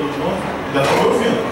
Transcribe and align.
Juntos? 0.00 0.72
Já 0.74 0.82
estão 0.82 0.96
me 0.96 1.06
ouvindo? 1.06 1.49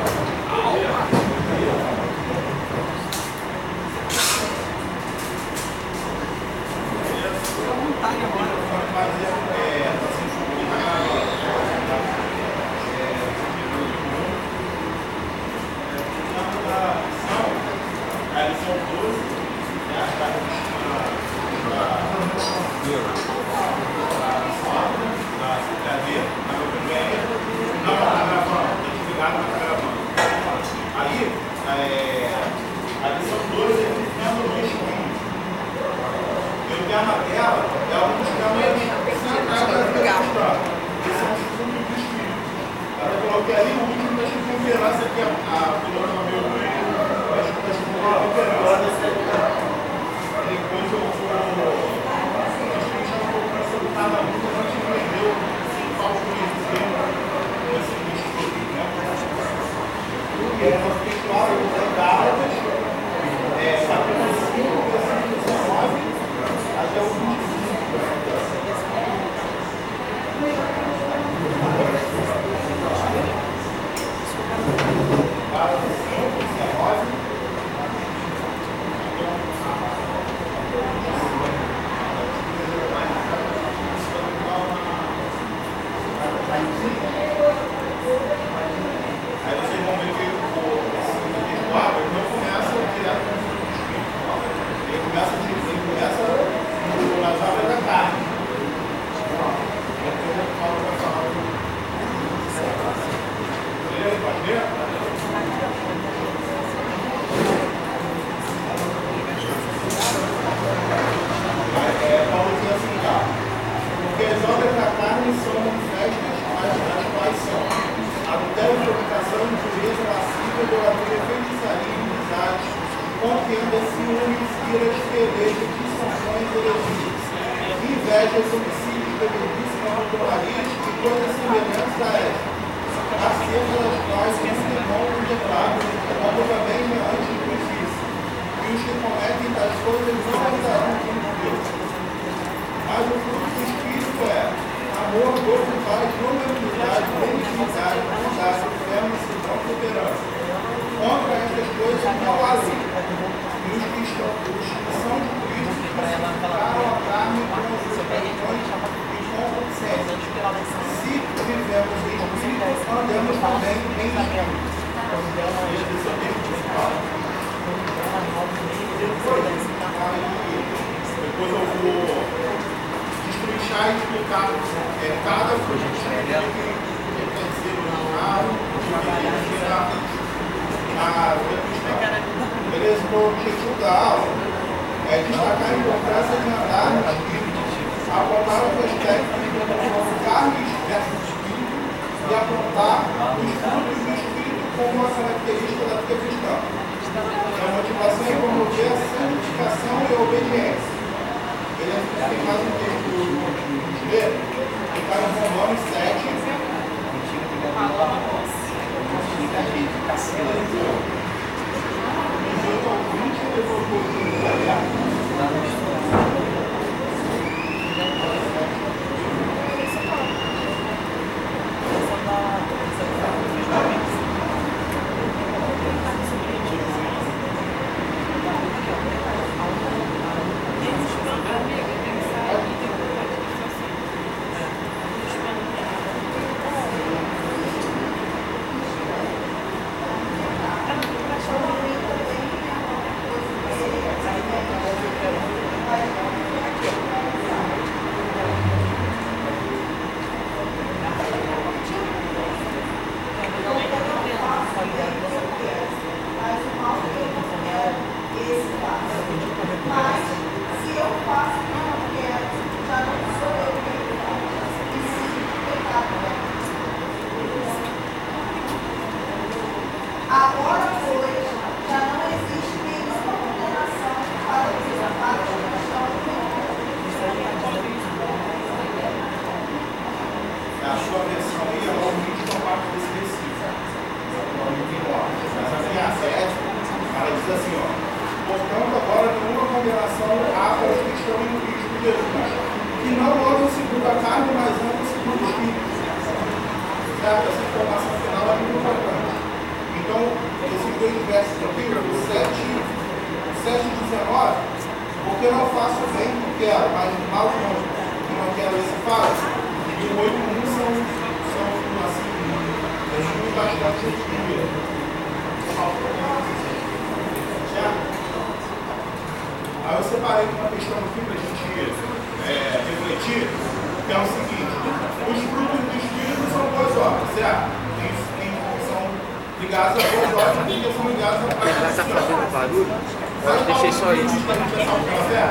Sabe 334.08 334.16
deixei 334.16 334.16
qual 334.16 334.16
só 334.16 334.16
é 334.16 334.16
o 334.16 334.24
isso. 334.24 334.32
motivo 334.32 334.48
da 334.48 334.54
gente 334.56 334.72
ressaltar 334.72 335.04
pela 335.04 335.24
fé? 335.28 335.44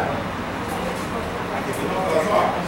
Não 1.77 2.01
pelas 2.09 2.25
obras? 2.25 2.65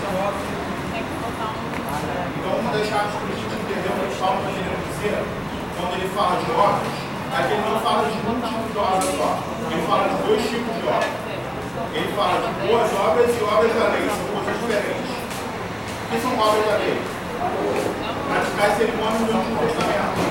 Então 2.30 2.52
vamos 2.54 2.72
deixar 2.78 3.10
para 3.10 3.18
a 3.18 3.34
gente 3.34 3.50
entender 3.50 3.90
o 3.90 4.06
que 4.06 4.14
Paulo 4.22 4.38
está 4.38 4.54
querendo 4.54 4.86
dizer 4.86 5.18
quando 5.74 5.94
ele 5.98 6.10
fala 6.14 6.38
de 6.38 6.52
obras. 6.54 6.94
Aqui 7.34 7.54
ele 7.54 7.66
não 7.66 7.80
fala 7.82 8.06
de 8.06 8.14
um 8.22 8.38
tipo 8.38 8.70
de 8.70 8.78
obra 8.78 9.02
só. 9.02 9.30
Ele 9.70 9.82
fala 9.90 10.04
de 10.10 10.16
dois 10.30 10.42
tipos 10.46 10.74
de 10.78 10.86
obras. 10.86 11.10
Ele 11.90 12.10
fala 12.14 12.38
de 12.38 12.50
boas 12.70 12.90
obras 12.94 13.30
e 13.34 13.42
obras 13.50 13.74
da 13.74 13.86
lei, 13.90 14.06
são 14.14 14.30
coisas 14.30 14.62
diferentes. 14.62 15.10
O 15.10 16.06
que 16.06 16.22
são 16.22 16.38
obras 16.38 16.66
da 16.70 16.78
lei? 16.86 17.02
Praticar 18.30 18.78
cerimônias 18.78 19.26
do 19.26 19.34
Antigo 19.34 19.58
Testamento. 19.58 20.22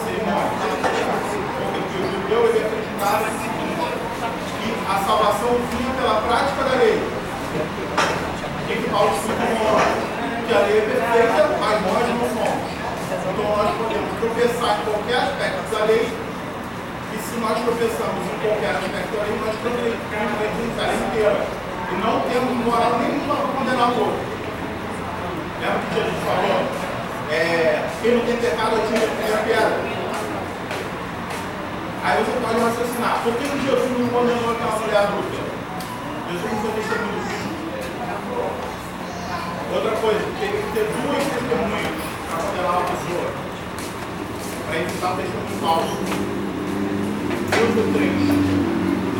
Cerimônias. 0.00 0.56
Porque 1.76 1.96
o 2.00 2.08
judeu 2.08 2.40
ele 2.48 2.64
acreditava 2.64 3.20
no 3.20 3.36
seguinte, 3.36 3.56
que 4.56 4.68
a 4.88 4.96
salvação 5.04 5.52
vinha 5.70 5.92
pela 5.94 6.20
prática 6.22 6.64
da 6.64 6.74
lei. 6.80 6.96
O 6.96 8.66
que, 8.66 8.74
que 8.82 8.90
Paulo 8.90 9.10
explica 9.14 9.44
em 9.44 9.54
Romanos? 9.60 10.06
Que 10.46 10.54
a 10.54 10.60
lei 10.66 10.78
é 10.78 10.82
perfeita, 10.82 11.42
mas 11.60 11.76
nós 11.86 12.04
não 12.06 12.26
somos. 12.34 12.66
Então 13.26 13.46
nós 13.56 13.70
podemos 13.76 14.10
tropeçar 14.18 14.80
em 14.80 14.84
qualquer 14.86 15.18
aspecto 15.22 15.62
da 15.70 15.84
lei 15.84 16.06
e 16.06 17.16
se 17.18 17.34
nós 17.38 17.56
tropeçamos 17.62 18.22
em 18.26 18.36
qualquer 18.42 18.70
aspecto 18.74 19.10
da 19.14 19.22
lei, 19.22 19.36
nós 19.42 19.54
tropeçamos 19.62 20.78
a 20.78 20.86
lei 20.86 20.98
inteira. 21.06 21.46
E 21.86 21.94
não 22.02 22.20
temos 22.26 22.66
moral 22.66 22.98
nenhuma 22.98 23.36
para 23.36 23.52
condenar 23.54 23.90
o 23.90 24.00
outro. 24.00 24.24
Lembra 25.60 25.78
que 25.78 25.94
Jesus 25.94 26.18
falou? 26.26 26.58
É, 27.30 27.88
quem 28.02 28.14
não 28.14 28.24
tem 28.26 28.36
pecado 28.36 28.74
atira 28.76 29.06
a 29.06 29.10
primeira 29.14 29.38
pedra. 29.46 29.96
Aí 32.06 32.22
você 32.22 32.38
pode 32.38 32.60
raciocinar. 32.60 33.18
Por 33.24 33.34
que 33.34 33.48
que 33.50 33.66
Jesus 33.66 33.98
não 33.98 34.06
condenou 34.14 34.52
aquela 34.54 34.78
mulher 34.78 35.10
adulta? 35.10 35.42
Jesus 36.30 36.52
não 36.52 36.58
foi 36.62 36.70
testemunho 36.78 37.18
do 37.18 37.22
Cristo. 37.26 37.50
Outra 39.74 39.90
coisa, 39.90 40.22
teria 40.38 40.62
que 40.62 40.70
ter 40.70 40.86
duas 40.86 41.24
testemunhas 41.26 41.98
para 42.30 42.38
condenar 42.46 42.78
uma 42.78 42.86
pessoa. 42.86 43.26
Para 44.66 44.78
evitar 44.78 45.10
o 45.10 45.16
testemunho 45.16 45.58
falso. 45.58 45.98
Dois 47.50 47.74
ou 47.74 47.86
três. 47.90 48.22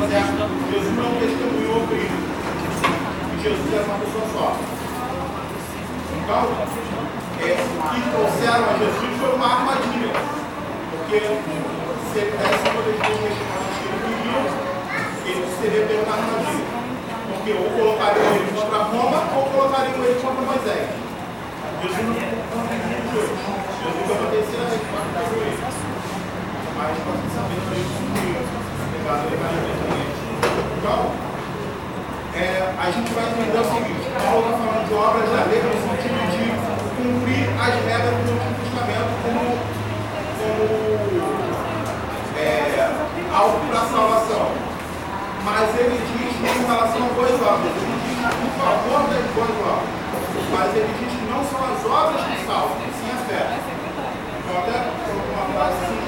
Certo? 0.06 0.46
Jesus 0.70 0.94
não 0.94 1.10
testemunhou 1.18 1.82
o 1.82 1.88
Cristo. 1.90 2.22
E 3.34 3.42
Jesus 3.42 3.66
era 3.74 3.82
uma 3.82 3.98
pessoa 3.98 4.26
só. 4.30 4.54
Então, 6.22 6.44
é, 7.40 7.56
que 7.56 8.00
trouxeram 8.10 8.64
a 8.64 8.78
Jesus 8.78 9.20
foi 9.20 9.34
uma 9.34 9.46
armadilha. 9.46 10.12
Porque 10.90 11.20
se 11.20 12.18
ele 12.18 12.32
desse 12.36 12.68
uma 12.70 12.82
testemunhas 12.82 13.36
que 13.36 13.84
ele 13.86 14.00
queria, 14.06 14.40
ele 15.26 15.44
seria 15.60 15.86
pego 15.86 16.04
na 16.08 16.16
armadilha. 16.16 16.66
Porque 17.28 17.52
ou 17.52 17.70
colocariam 17.76 18.34
ele 18.34 18.50
contra 18.54 18.78
Roma 18.78 19.20
ou 19.36 19.42
colocariam 19.50 20.04
ele 20.04 20.20
contra 20.20 20.42
Moisés. 20.42 20.88
Jesus 21.82 22.06
não 22.06 22.36
Jesus 23.76 24.06
vai 24.08 24.16
para 24.16 24.26
a 24.26 24.30
terceira 24.30 24.64
vez 24.66 24.80
vai 24.80 25.04
fazer 25.14 25.46
isso. 25.46 25.86
Mas 26.76 26.96
saber 27.36 27.58
que 27.60 27.72
ele 27.76 27.86
cumpriu. 27.96 28.36
Levado 28.96 29.30
legalmente. 29.30 30.26
Então, 30.78 31.10
é, 32.34 32.74
a 32.76 32.90
gente 32.90 33.12
vai 33.14 33.24
entender 33.30 33.58
o 33.58 33.64
seguinte: 33.64 34.10
Paulo 34.18 34.44
está 34.44 34.58
falando 34.58 34.88
de 34.88 34.94
obras 34.94 35.30
da 35.30 35.44
lei 35.46 35.62
no 35.62 35.72
sentido 35.72 36.18
de 36.32 36.55
cumprir 37.06 37.46
as 37.54 37.74
regras 37.86 38.18
do 38.26 38.34
Antigo 38.34 38.66
Testamento 38.66 39.14
como, 39.22 39.38
como 40.42 40.66
é, 42.34 42.90
algo 43.30 43.62
para 43.70 43.80
salvação. 43.86 44.50
Mas 45.46 45.70
ele 45.78 46.02
diz 46.02 46.34
em 46.34 46.66
relação 46.66 47.06
a 47.06 47.14
boas 47.14 47.38
obras, 47.38 47.70
ele 47.78 47.94
diz 48.02 48.18
em 48.18 48.50
favor 48.58 49.06
das 49.06 49.22
boas 49.38 49.54
obras. 49.62 49.94
Mas 50.50 50.74
ele 50.74 50.90
diz 50.98 51.14
que 51.14 51.26
não 51.30 51.46
são 51.46 51.62
as 51.62 51.78
obras 51.86 52.26
que 52.26 52.42
salvam, 52.44 52.74
sim 52.74 53.06
a 53.06 53.18
fé. 53.30 53.54
Então, 53.54 54.58
até 54.58 54.74
uma 55.30 55.46
frase 55.54 55.78
assim: 55.86 56.02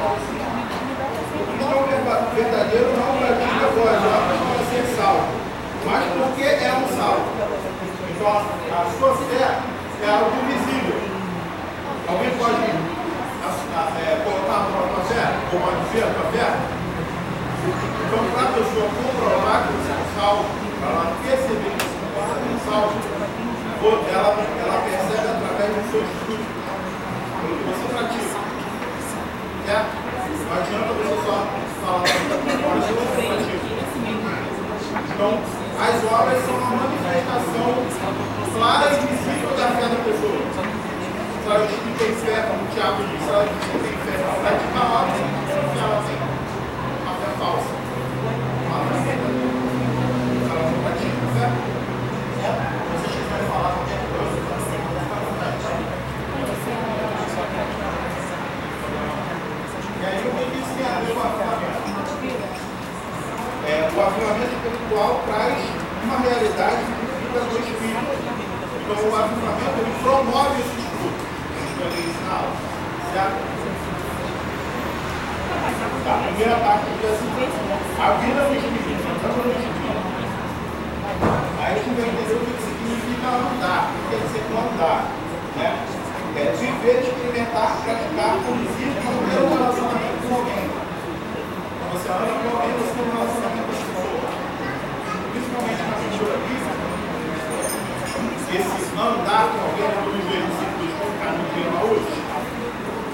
o 1.39 1.47
cristão 1.47 1.79
verdadeiro 2.35 2.91
não 2.99 3.11
pratica 3.19 3.67
boas 3.71 4.03
obras 4.03 4.39
para 4.43 4.62
ser 4.67 4.85
salvo, 4.97 5.31
mas 5.87 6.03
porque 6.19 6.43
é 6.43 6.73
um 6.75 6.87
salvo. 6.97 7.31
Então, 8.11 8.35
a 8.35 8.85
sua 8.99 9.15
fé 9.15 9.79
é 10.03 10.11
algo 10.11 10.31
visível. 10.47 10.88
Alguém 12.09 12.31
pode 12.41 12.65
é, 12.65 14.17
colocar 14.25 14.57
a 14.57 14.73
tua 14.73 15.05
fé? 15.05 15.29
Ou 15.53 15.61
pode 15.61 15.77
dizer 15.85 16.05
a 16.05 16.11
tua 16.17 16.25
fé? 16.33 16.57
Então, 17.69 18.25
para 18.33 18.49
a 18.49 18.53
pessoa 18.57 18.89
comprovar 18.97 19.69
que 19.69 19.77
você 19.77 19.93
é 19.93 20.01
salvo, 20.17 20.49
para 20.81 20.89
ela 20.89 21.13
perceber 21.21 21.69
que 21.69 21.85
você 21.85 22.33
não 22.33 22.49
é 22.49 22.65
salvo, 22.65 22.97
ela, 24.09 24.41
ela 24.41 24.79
percebe 24.89 25.29
através 25.29 25.69
dos 25.77 25.85
seus 25.93 26.09
frutos, 26.25 26.49
pelo 27.45 27.55
que 27.61 27.65
você 27.69 27.85
pratica. 27.93 28.41
Certo? 29.69 29.93
Não 30.49 30.57
adianta 30.57 30.91
você 30.97 31.13
só 31.29 31.37
falar 31.85 32.09
agora 32.09 32.81
se 32.89 32.93
você 32.97 33.21
pratica. 33.21 33.69
Então, 35.13 35.33
as 35.77 35.97
obras 36.09 36.41
são 36.47 36.57
uma 36.57 36.73
manifestação 36.73 37.69
clara 38.57 38.97
e 38.97 39.07
visível 39.13 39.53
da 39.59 39.69
fé 39.77 39.85
da 39.93 40.01
pessoa. 40.09 40.78
Ela 41.49 41.65
diz 41.67 41.81
que 41.81 41.93
tem 41.97 42.12
fé, 42.12 42.45
como 42.45 42.61
o 42.61 42.69
Tiago 42.75 43.00
disse, 43.09 43.25
que 43.25 43.78
tem 43.81 43.97
fé 44.05 44.21
para 44.21 44.37
praticar 44.37 44.85
a 44.85 45.00
obra, 45.00 45.17
que 45.17 45.78
ela 45.81 45.99
tem 46.05 46.19
uma 47.00 47.14
fé 47.17 47.31
falsa. 47.40 47.73
Uma 48.69 48.85
fé 49.00 49.17
ela 50.45 50.64
não 50.69 50.78
pratica 50.85 51.25
a 51.25 51.33
fé, 51.33 51.49
se 51.49 52.52
vocês 52.93 53.17
quiserem 53.17 53.49
falar 53.49 53.73
qualquer 53.81 53.97
coisa. 54.12 54.37
E 59.97 60.05
aí 60.05 60.21
o 60.21 60.31
que 60.37 60.59
isso 60.59 60.73
tem 60.76 60.85
a 60.85 61.00
ver 61.00 61.17
o? 61.17 61.25
É, 63.69 63.88
o 63.88 64.00
avivamento 64.00 64.52
espiritual 64.52 65.12
traz 65.26 65.57
uma 66.05 66.19
realidade 66.19 66.85
vivida 66.85 67.40
do 67.40 67.57
Espírito. 67.57 68.12
Então 68.85 69.00
o 69.00 69.17
avivamento 69.17 69.76
ele 69.81 69.97
promove 70.02 70.61
esses 70.61 70.85
frutos. 70.93 71.28
Isso 71.59 71.81
ali 71.85 72.05
na 72.25 72.27
aula. 72.27 72.27
Certo? 72.27 72.27
Tá, 72.38 73.35
a 76.07 76.23
primeira 76.23 76.54
parte 76.62 76.87
diz 77.00 77.11
assim, 77.11 77.26
a 77.99 78.14
vida 78.23 78.47
no 78.47 78.54
Espírito, 78.54 79.02
a 79.02 79.28
vida 79.28 79.42
no 79.42 79.50
Espírito. 79.59 80.07
Aí 81.59 81.66
a 81.66 81.75
gente 81.75 81.99
vai 81.99 82.07
entender 82.07 82.35
o 82.35 82.47
que 82.47 82.62
significa 82.62 83.26
andar, 83.26 83.90
o 83.90 83.92
que 83.92 84.14
quer 84.14 84.23
dizer 84.23 84.47
andar. 84.54 85.11
Né? 85.57 85.83
É 86.38 86.54
viver, 86.54 87.02
experimentar, 87.02 87.75
praticar, 87.83 88.38
conduzir, 88.47 88.95
não 89.02 89.18
ter 89.26 89.42
um 89.42 89.59
relacionamento 89.59 90.23
com 90.23 90.38
alguém. 90.38 90.71
Quando 90.71 91.90
você 91.90 92.07
anda 92.07 92.23
com 92.23 92.54
alguém, 92.54 92.71
você 92.78 92.95
tem 92.95 93.02
um 93.02 93.18
relacionamento 93.18 93.66
com 93.66 93.75
essa 93.75 93.90
pessoa. 93.99 94.30
Principalmente 95.35 95.83
na 95.83 95.99
cultura 95.99 96.38
bíblica, 96.47 96.87
esse 98.54 98.95
andar 98.95 99.50
com 99.50 99.59
alguém, 99.66 99.90
os 99.99 100.30
versículos 100.30 100.38
vão 100.38 100.77
ficar 101.28 101.37
no 101.37 101.44
dia 101.52 101.68
Maús, 101.70 102.08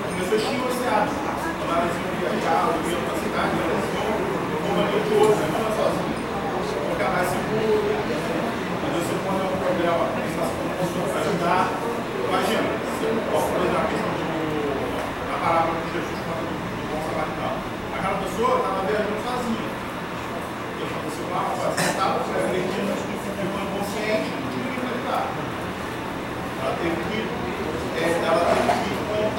as 0.07 0.15
pessoas 0.15 0.43
tinham 0.47 0.69
esse 0.71 0.87
hábito. 0.87 1.19
Quando 1.59 1.73
elas 1.75 1.95
iam 1.99 2.15
viajar, 2.23 2.71
ou 2.71 2.79
iam 2.87 3.03
para 3.03 3.15
a 3.15 3.19
cidade, 3.19 3.55
elas 3.59 3.87
iam 3.91 4.15
companhia 4.63 5.01
de 5.03 5.13
outro, 5.19 5.43
não 5.51 5.59
iam 5.59 5.75
sozinhas. 5.75 6.23
Ficar 6.95 7.11
mais 7.11 7.29
seguro. 7.35 7.83
Quando 8.79 8.95
você 9.03 9.15
põe 9.25 9.35
um 9.35 9.59
problema, 9.59 10.05
tem 10.15 10.31
uma 10.31 10.47
pessoa 10.79 11.07
para 11.11 11.21
ajudar. 11.27 11.63
Imagina, 12.25 12.71
se 12.95 13.03
eu 13.03 13.15
posso 13.35 13.49
fazer 13.51 13.75
a 13.75 13.85
questão 13.91 14.15
da 15.27 15.37
parábola 15.43 15.75
de 15.75 15.89
Jesus 15.91 16.19
quando 16.23 16.47
do 16.55 16.87
bom 16.87 17.01
samaritano. 17.03 17.59
Aquela 17.95 18.19
pessoa 18.23 18.53
estava 18.63 18.74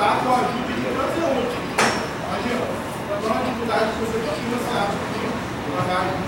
contar 0.06 0.22
com 0.22 0.30
a 0.30 0.38
ajuda 0.38 0.70
de 0.70 0.86
transeunte. 0.86 1.58
Imagina, 2.30 2.66
qual 3.10 3.34
é 3.34 3.38
a 3.38 3.42
dificuldade 3.42 3.86
que 3.90 4.00
você 4.06 4.18
tinha 4.22 4.50
nessa 4.54 4.74
arte 4.86 4.98
de 5.02 5.70
bagagem? 5.74 6.20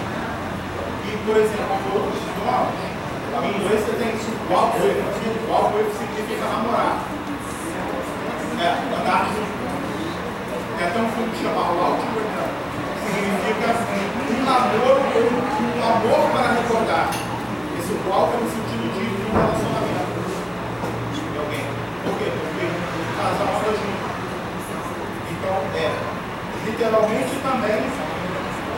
E, 1.05 1.11
por 1.21 1.37
exemplo, 1.37 1.69
a 1.69 1.79
coluna 1.85 2.17
sexual, 2.17 2.63
em 3.37 3.53
inglês 3.53 3.79
você 3.85 3.93
tem 4.01 4.09
isso, 4.17 4.33
qual 4.49 4.73
o 4.73 4.77
efeito? 4.81 5.45
Qual 5.45 5.61
wallpaper, 5.61 5.77
wallpaper 5.77 5.93
significa 5.93 6.45
namorar. 6.49 7.05
É, 8.57 8.73
andar 8.97 9.29
É 10.81 10.89
tão 10.89 11.05
fundo 11.13 11.13
filme 11.13 11.29
que 11.29 11.43
chama 11.45 11.61
Wallpaper, 11.61 12.25
significa 13.05 13.65
assim, 13.77 14.01
um 14.33 14.41
namoro 14.41 15.05
ou 15.13 15.29
um 15.29 15.85
amor 15.85 16.21
para 16.33 16.57
recordar. 16.57 17.09
Esse 17.77 17.93
qual 18.07 18.25
wallpaper 18.25 18.41
o 18.41 18.49
sentido 18.49 18.89
de 18.97 19.05
um 19.05 19.37
relacionamento. 19.37 19.66
Literalmente 26.77 27.33
também, 27.41 27.81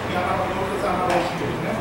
e 0.07 0.15
outras 0.15 0.85
analogias, 0.85 1.55
né? 1.63 1.75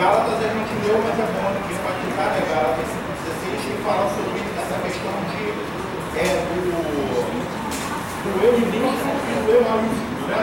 Gálatas 0.00 0.34
a 0.34 0.48
gente 0.48 0.72
leu, 0.82 0.98
mas 1.04 1.14
é 1.14 1.26
bom 1.30 1.52
que 1.68 1.74
para 1.78 1.92
clicar, 2.00 2.32
né? 2.32 2.40
Gálatas 2.50 2.90
16, 3.44 3.60
que 3.60 3.74
fala 3.84 4.10
sobre 4.10 4.40
essa 4.58 4.76
questão 4.82 5.14
de, 5.30 5.44
é, 6.18 6.42
do, 6.48 6.74
do 8.24 8.30
eu 8.42 8.52
minúsculo 8.58 9.14
e 9.28 9.46
do 9.46 9.50
eu 9.52 9.62
maiúsculo, 9.62 10.26
né? 10.26 10.42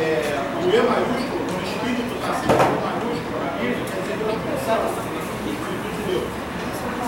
É, 0.00 0.38
o 0.62 0.70
eu 0.70 0.84
maiúsculo, 0.84 1.42
quando 1.46 1.58
o 1.58 1.66
Espírito 1.66 2.14
está 2.14 2.34
sendo 2.34 2.54
o 2.54 2.80
maiúsculo 2.86 3.44
na 3.44 3.50
Bíblia, 3.58 3.82
quer 3.82 4.57
Espírito 4.68 5.88
de 5.96 6.02
Deus. 6.04 6.28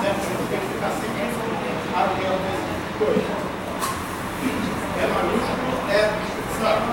Certo? 0.01 0.21
Gente 0.25 0.49
tem 0.49 0.61
que 0.61 0.65
ficar 0.73 0.93
sempre 0.97 1.21
atento 1.93 2.33
a 2.33 2.49
essas 2.57 2.97
coisas. 2.97 3.29
É 4.97 5.05
maiúsculo, 5.07 5.69
é 5.91 6.09
Santo. 6.57 6.89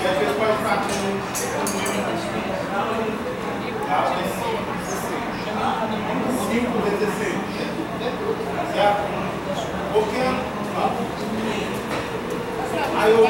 E 0.00 0.06
às 0.06 0.16
vezes 0.18 0.34
pode 0.36 0.54
ficar 0.56 0.76
com 0.78 0.90
um? 0.90 1.22
5, 6.50 6.66
16. 6.98 7.34
Certo? 8.74 9.02
Porque 9.92 10.22
aí 12.98 13.10
eu 13.12 13.22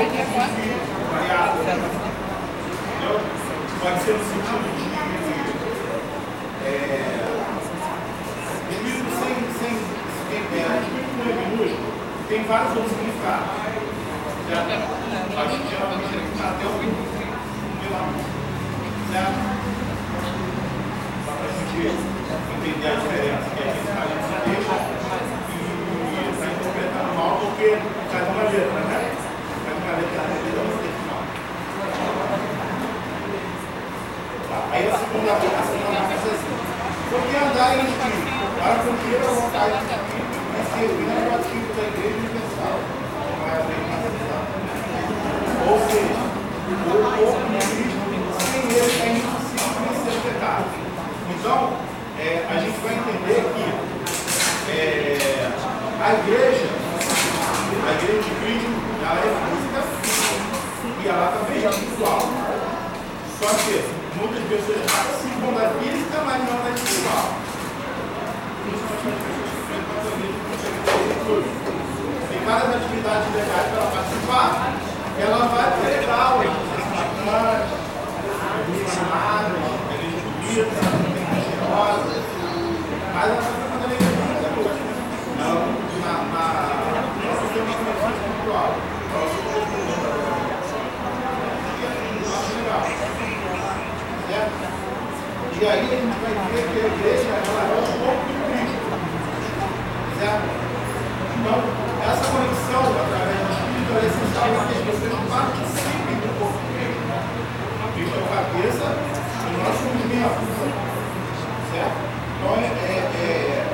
Pode 3.85 4.01
ser 4.01 4.17
no 4.17 4.25
sentido 4.25 4.65
de. 4.65 4.89
É, 6.65 7.21
espírito 8.71 9.13
sem, 9.21 9.35
sem, 9.61 9.77
sem 10.31 10.41
é, 10.41 10.73
não 11.19 11.29
é 11.29 11.35
minúsculo, 11.45 11.93
tem 12.27 12.41
vários 12.45 12.73
outros 12.77 12.97
significados. 12.97 13.45
A 15.37 15.45
gente 15.53 15.69
geralmente 15.69 16.17
está 16.33 16.49
até 16.49 16.65
o 16.65 16.73
final. 16.81 18.09
Certo? 19.13 19.37
Só 21.27 21.33
para 21.37 21.45
a 21.45 21.53
gente 21.53 21.85
entender 22.57 22.89
a 22.89 22.97
diferença. 22.97 23.47
Que 23.53 23.61
a 23.61 23.69
gente 23.69 23.85
está 23.85 24.01
lendo 24.01 24.25
esse 24.25 24.33
texto 24.49 24.81
e 25.53 26.33
está 26.33 26.47
interpretando 26.47 27.13
mal 27.19 27.37
porque 27.37 27.69
faz 28.11 28.25
uma 28.33 28.45
letra, 28.45 28.81
né? 28.81 29.13
Faz 29.63 29.77
uma 29.77 29.93
letra 29.93 30.17
na 30.17 30.33
letra 30.41 30.65
no 30.65 30.73
texto 30.81 31.05
final. 31.05 31.21
Aí 34.75 34.91
a 34.91 34.99
segunda, 34.99 35.31
a 35.31 35.39
segunda 35.39 36.03
coisa 36.03 36.27
é 36.27 36.35
assim. 36.35 36.51
Por 37.07 37.23
que 37.23 37.37
andar 37.39 37.79
em 37.79 37.87
espírito? 37.87 38.27
Para 38.59 38.75
cumprir 38.83 39.23
a 39.23 39.31
vontade 39.31 39.71
do 39.71 39.87
espírito 39.87 40.35
e 40.35 40.67
servir 40.75 41.15
o 41.15 41.31
ativo 41.31 41.71
da 41.79 41.83
igreja 41.95 42.19
universal. 42.19 42.83
Não 43.15 43.47
é 43.47 43.55
a 43.55 43.63
mesma 43.71 43.95
ou 45.65 45.79
seja, 45.79 46.19
o 46.19 46.99
corpo 47.15 47.47
de 47.47 47.63
Cristo, 47.71 48.03
sem 48.51 48.67
ele 48.67 48.99
é 48.99 49.15
impossível 49.15 49.95
ser 50.03 50.19
pecado. 50.27 50.67
Então, 51.31 51.59
é, 52.19 52.43
a 52.51 52.57
gente 52.59 52.79
vai 52.83 52.95
entender 52.95 53.47
que 53.55 53.67
é, 54.73 55.55
a 56.03 56.15
igreja, 56.15 56.67
a 57.87 57.93
igreja 57.95 58.23
de 58.23 58.31
Cristo, 58.43 58.75
ela 59.07 59.21
é 59.21 59.31
física 59.39 59.81
e 61.01 61.09
ela 61.09 61.27
também 61.39 61.65
é 61.65 61.71
espiritual. 61.71 62.23
Só 63.39 63.49
que 63.55 64.05
muitas 64.17 64.45
pessoas 64.49 64.81
participam 64.91 65.53
da 65.53 65.69
física, 65.77 66.23
mas 66.25 66.39
não 66.49 66.57
da 66.63 66.71
espiritual. 66.71 67.35
Principalmente 68.65 69.21
as 69.21 69.43
pessoas 69.85 70.15
que 70.15 70.39
conseguem 70.49 70.81
Tem 72.31 72.41
várias 72.47 72.71
atividades 72.77 73.29
legais 73.35 73.67
para 73.75 73.85
participar, 73.91 74.73
ela 75.19 75.47
vai 75.47 75.69
pregar 75.81 76.35
o 76.35 76.45
bacanas, 76.95 77.69
missionários, 78.69 79.61
igreja 80.49 80.73
bonita, 80.75 81.37
cheirosa, 81.45 82.17
mas 83.15 83.25
ela 83.25 83.41
está 83.41 83.53
fazendo 83.71 83.91
a 83.91 83.95
igreja 83.95 84.49
muito 84.55 84.73
Não, 85.39 85.59
na, 86.01 86.15
na, 86.33 86.45
nós 87.25 87.39
temos 87.53 87.75
uma 87.75 87.93
conexão 87.93 88.11
espiritual. 88.11 88.71
E 95.55 95.67
aí 95.67 95.81
a 95.81 95.97
gente 95.97 96.19
vai 96.21 96.35
ver 96.53 96.67
que 96.67 96.77
a 96.77 96.93
igreja 96.93 97.41
ela 97.41 97.63
é 97.65 97.79
o 97.79 97.89
corpo 98.05 98.27
de 98.29 98.35
Cristo. 98.45 98.85
Certo? 100.19 100.45
Então, 101.41 101.57
essa 102.05 102.27
conexão 102.29 102.85
através 102.85 103.39
do 103.39 103.49
Espírito 103.55 103.91
é 103.97 104.05
essencial 104.05 104.45
para 104.45 104.65
que 104.69 104.77
as 104.77 104.85
pessoas 104.85 105.25
participem 105.25 106.17
do 106.21 106.31
corpo 106.37 106.59
de 106.59 106.69
Cristo. 106.75 107.17
Cristo 107.97 108.13
é 108.13 108.21
o 108.21 108.29
cabeça 108.29 108.87
e 108.93 109.51
nós 109.57 109.75
somos 109.81 110.05
membros. 110.05 110.53
Certo? 111.73 111.97
Então, 112.05 112.53
é, 112.61 112.69
é, 112.69 113.01
é, 113.09 113.65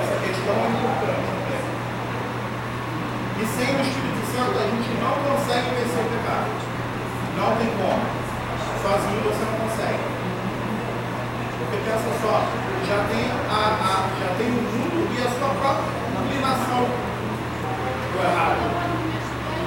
essa 0.00 0.14
questão 0.24 0.56
é 0.56 0.72
importante. 0.72 1.30
Né? 1.36 1.58
E 3.34 3.42
sem 3.44 3.68
o 3.76 3.82
Espírito 3.84 4.24
Santo, 4.30 4.56
a 4.56 4.66
gente 4.72 4.88
não 5.04 5.14
consegue 5.20 5.68
vencer 5.74 6.00
o 6.00 6.08
pecado. 6.16 6.48
Não 7.36 7.50
tem 7.60 7.68
como. 7.76 8.08
Sozinho 8.80 9.20
você 9.20 9.44
não 9.44 9.68
consegue. 9.68 10.20
Porque 11.60 11.76
pensa 11.84 12.10
só, 12.24 12.42
já 12.88 13.04
tem, 13.12 13.30
a, 13.30 13.62
a, 13.78 14.08
já 14.18 14.34
tem 14.34 14.48
o 14.48 14.58
mundo 14.58 15.06
e 15.12 15.22
a 15.22 15.28
sua 15.28 15.54
própria 15.60 15.86
inclinação 16.18 16.82
do 16.82 18.18
errado. 18.18 18.64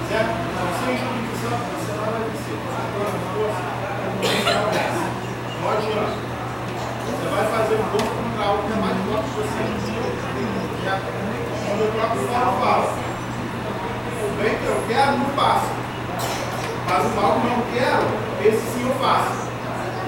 Certo? 0.10 0.34
Então, 0.36 0.68
sem 0.84 1.00
Espírito 1.00 1.38
Santo, 1.40 1.64
você 1.64 1.94
não 1.94 2.04
vai 2.04 2.28
vencer. 2.28 2.60
Você 2.60 3.08
tem 3.08 3.24
força, 3.32 3.64
não 4.12 4.68
vence. 4.74 5.06
Não 5.62 5.70
adianta. 5.70 6.18
Você 7.08 7.26
vai 7.30 7.46
fazer 7.56 7.76
um 7.78 7.88
corpo 7.94 8.12
contra 8.20 8.44
algo 8.44 8.68
que 8.68 8.74
é 8.74 8.80
mais 8.84 8.98
forte 9.08 9.24
que 9.24 9.38
você. 9.40 9.64
Certo? 10.84 11.08
Quando 11.74 11.90
o 11.90 11.92
próprio 11.92 12.22
Paulo 12.28 12.54
fala, 12.62 12.86
o 12.86 14.30
bem 14.38 14.54
que 14.60 14.66
eu 14.68 14.78
quero, 14.88 15.18
não 15.18 15.26
faço. 15.34 15.66
Mas 16.88 17.04
o 17.04 17.10
mal 17.20 17.42
que 17.42 17.48
não 17.48 17.64
quero, 17.74 18.06
esse 18.46 18.62
sim 18.74 18.88
eu 18.88 18.94
faço. 19.02 19.50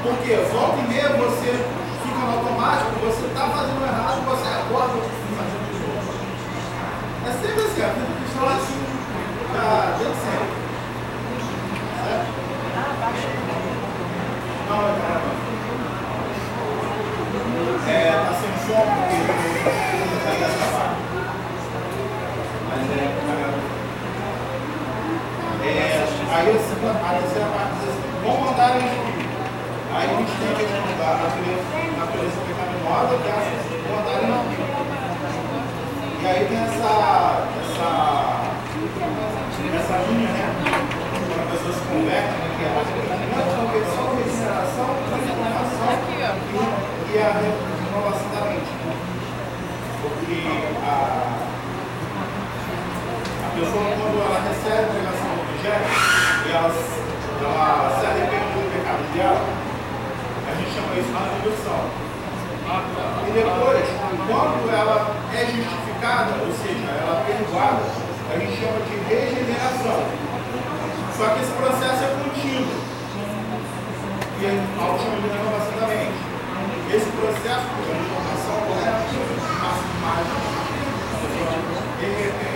Porque 0.04 0.36
volta 0.54 0.78
e 0.78 0.88
meia 0.88 1.10
você 1.18 1.66
fica 2.04 2.20
no 2.20 2.38
automático, 2.38 2.92
você 3.02 3.26
está 3.26 3.50
fazendo 3.50 3.82
errado, 3.82 4.22
você 4.26 4.48
acorda 4.48 4.94
fazendo 4.94 5.66
é 7.26 7.32
sempre 7.32 7.64
assim, 7.64 7.82
a 7.82 7.88
vida 7.88 8.14
cristã 8.14 8.46
é 8.46 8.54
assim, 8.54 8.86
tá 9.52 9.98
dando 9.98 10.16
certo. 10.22 10.54
Certo? 12.06 12.30
Não, 14.70 14.78
é 14.78 14.94
caramba. 15.02 15.34
É, 17.88 18.12
tá 18.12 18.34
sem 18.40 18.54
som 18.68 18.86
porque 18.86 19.18
vai 20.26 20.52
escapar. 20.52 20.95
Mas 22.76 22.92
é. 22.92 23.08
É, 25.66 26.04
aí 26.36 26.44
a 26.44 26.52
terceira 26.52 26.94
parte 27.00 27.24
diz 27.24 27.32
assim, 27.32 28.04
vamos 28.22 28.52
andar 28.52 28.76
em 28.76 28.84
espírito. 28.84 29.32
Aí 29.96 30.04
a 30.04 30.16
gente 30.20 30.34
tem 30.36 30.52
a 30.52 30.60
questão 30.60 30.84
da 31.00 31.10
natureza 31.24 32.36
pecaminosa, 32.44 33.16
que 33.16 33.28
é 33.28 33.32
assim, 33.32 33.80
vamos 33.88 34.04
andar 34.04 34.20
em 34.20 34.36
espírito. 34.36 34.76
E 36.20 36.28
aí 36.28 36.42
tem 36.52 36.58
essa, 36.58 37.48
essa, 37.64 37.90
essa 39.72 39.96
linha, 40.12 40.32
né? 40.36 40.52
Quando 41.32 41.40
a 41.40 41.48
pessoa 41.56 41.72
se 41.72 41.80
converte, 41.88 42.36
né? 42.36 42.48
Que 42.60 42.64
é 42.66 42.68
a 42.68 42.84
conversão, 43.56 44.20
regeneração, 44.20 44.90
transformação 45.08 45.96
e, 46.12 46.20
e 47.08 47.24
a 47.24 47.32
renovação 47.40 48.28
da 48.36 48.42
mente. 48.52 48.74
Porque 50.02 50.36
a, 50.84 50.92
a 50.92 51.35
pessoa, 53.56 53.88
quando 53.96 54.20
ela 54.20 54.40
recebe 54.52 54.84
a 54.84 54.92
pregação 54.92 55.32
do 55.32 55.48
Evangelho, 55.48 55.88
e 56.44 56.52
ela, 56.52 56.72
ela 57.40 57.88
se 57.96 58.04
arrepende 58.06 58.52
do 58.52 58.68
pecado 58.68 59.04
dela, 59.16 59.40
a 59.40 60.52
gente 60.60 60.76
chama 60.76 60.92
isso 61.00 61.08
de 61.08 61.24
conversão. 61.40 61.82
E 62.66 63.32
depois, 63.32 63.88
quando 64.28 64.68
ela 64.76 65.16
é 65.32 65.42
justificada, 65.48 66.36
ou 66.44 66.52
seja, 66.52 66.84
ela 67.00 67.16
é 67.16 67.32
perdoada, 67.32 67.84
a 68.28 68.36
gente 68.36 68.60
chama 68.60 68.80
de 68.84 68.96
regeneração. 69.08 70.04
Só 71.16 71.30
que 71.32 71.40
esse 71.40 71.54
processo 71.56 72.04
é 72.04 72.12
contínuo. 72.20 72.76
E 74.36 74.46
gente 74.52 75.00
chama 75.00 75.16
de 75.16 75.28
renovação 75.32 75.80
da 75.80 75.88
mente. 75.88 76.20
Esse 76.92 77.10
processo 77.16 77.66
de 77.72 77.92
é 78.84 78.92
máximo 79.64 79.96
mágico. 80.04 80.44
De 82.00 82.06
repente, 82.06 82.55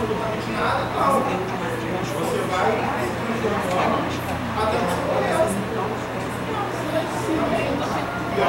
absolutamente 0.00 0.50
nada, 0.52 0.86
tal. 0.94 1.20
Você 1.20 2.38
vai 2.50 2.70
se 2.72 3.40
transformando 3.42 4.08
até 4.56 4.76
o 4.76 4.80
seu 4.80 5.02
processo. 5.06 5.70
E 8.40 8.42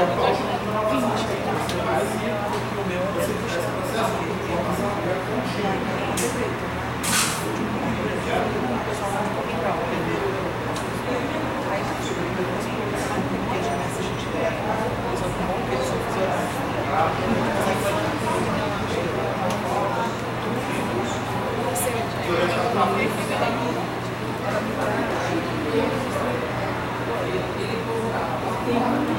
ao 28.74 29.11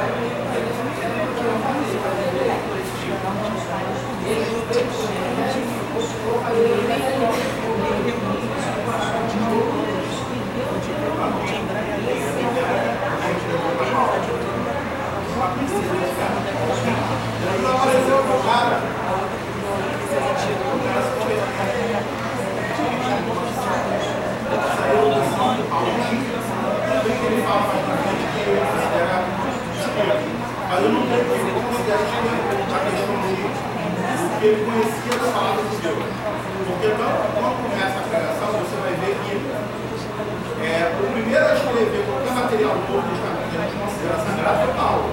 qual 0.00 0.40
chama 28.56 28.79
se, 30.70 30.76
é 30.76 30.86
que 30.86 30.86
mas 30.86 30.86
eu 30.86 30.92
não 30.94 31.02
tenho 31.02 31.24
que 31.26 31.34
ele 31.34 31.50
considera 31.66 31.98
a 31.98 32.78
questão 32.86 33.18
de 33.26 33.34
que 34.38 34.46
ele 34.46 34.62
conhecia 34.62 35.14
da 35.18 35.28
palavra 35.34 35.66
de 35.66 35.76
Deus. 35.82 35.98
Porque 35.98 36.88
quando 36.94 37.58
começa 37.58 37.98
a 37.98 38.06
pregação, 38.06 38.54
você 38.54 38.76
vai 38.78 38.94
ver 39.02 39.18
que 39.18 39.34
é, 40.62 40.94
o 40.94 41.10
primeiro 41.10 41.42
a 41.42 41.54
escrever 41.58 42.06
qualquer 42.06 42.34
material 42.38 42.78
Novo 42.86 43.02
que 43.02 43.56
a 43.58 43.66
gente 43.66 43.82
considera 43.82 44.14
sagrado 44.22 44.62
foi 44.62 44.74
Paulo. 44.78 45.10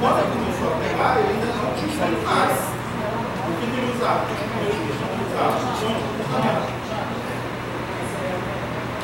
Quando 0.00 0.18
ele 0.24 0.32
começou 0.40 0.72
a 0.72 0.76
pregar, 0.80 1.20
ele 1.20 1.36
ainda 1.36 1.52
não 1.52 1.76
tinha 1.76 1.92
escrito 1.92 2.24
nada. 2.24 2.56
O 2.56 3.52
que 3.52 3.64
ele 3.68 3.92
usava? 3.92 4.24
O 4.24 4.32
que 4.32 4.40
ele 4.40 4.72
usava? 5.28 5.52
O 5.52 5.68
Testamento. 6.16 6.64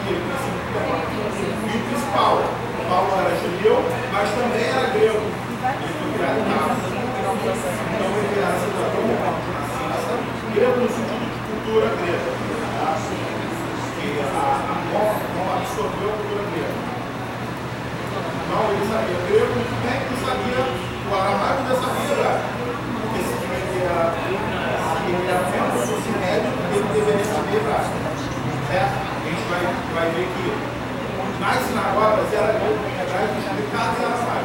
E 0.00 0.16
ele 0.16 0.24
E 0.24 1.76
o 1.76 1.84
principal, 1.92 2.40
Paulo 2.88 3.12
era 3.20 3.36
judeu, 3.36 3.84
mas 4.12 4.30
também 4.32 4.64
era 4.64 4.88
grego. 4.96 5.37
Então 5.58 5.66
era 5.66 6.38
grego 10.54 10.78
no 10.78 10.88
sentido 10.88 11.26
de 11.26 11.38
cultura 11.50 11.90
grega. 11.98 12.30
Que 13.98 14.06
a, 14.22 14.38
a 14.38 14.78
absorveu 15.58 16.08
a 16.08 16.14
cultura 16.14 16.44
grega. 16.54 16.78
Então 18.38 18.70
ele 18.70 18.86
sabia 18.86 19.18
grego 19.26 19.50
muito 19.50 19.74
bem 19.82 19.98
e 19.98 20.14
sabia 20.22 20.62
o 20.62 21.14
aramaico 21.18 21.62
dessa 21.66 21.90
vida. 21.90 22.38
Porque 23.02 23.18
se 23.18 23.34
ele 23.34 23.82
era, 23.82 24.14
se 24.14 25.10
ele 25.10 25.26
era 25.26 25.42
membro 25.42 25.82
do 25.82 25.98
sinédrio, 26.06 26.54
ele 26.70 26.86
deveria 26.94 27.26
saber? 27.26 27.66
A 27.66 27.82
gente 29.26 29.42
vai, 29.50 29.66
vai 29.94 30.06
ver 30.14 30.26
que 30.38 30.46
nas 31.40 31.58
sinagogas 31.66 32.30
era 32.32 32.54
hebraico 32.54 33.38
explicado 33.38 33.98
em 33.98 34.04
aramaico. 34.04 34.37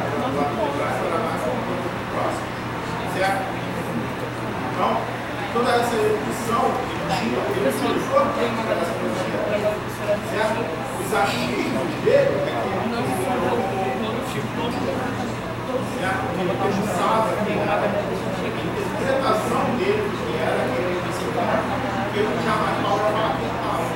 Hebraico 0.84 1.08
era 1.08 1.20
mais 1.24 1.40
próximo. 2.12 2.48
Certo? 3.16 3.42
Então, 4.74 4.92
toda 5.54 5.70
essa 5.72 5.96
que 6.74 6.98
tinha, 7.14 7.40
ele 7.56 7.70
utilizou 7.70 8.20
essa 8.20 8.94
filosofia. 9.00 9.40
Certo? 10.34 10.60
Os 11.00 11.14
achismos 11.14 11.88
dele 12.04 12.36
é 12.36 12.52
que 12.52 12.74
certo? 16.00 16.24
Ele 16.40 16.52
pensava 16.52 17.32
que 17.46 17.52
a 17.54 17.88
interpretação 19.00 19.64
dele 19.78 20.04
que 20.04 20.32
era 20.42 20.60
aquele 20.64 21.00
que 22.12 22.20
ele 22.20 22.28
não 22.28 22.38
tinha 22.42 22.56
mais 22.56 22.76
Paulo 22.84 23.00
para 23.00 23.12
falar 23.14 23.34
com 23.40 23.48
Paulo. 23.64 23.94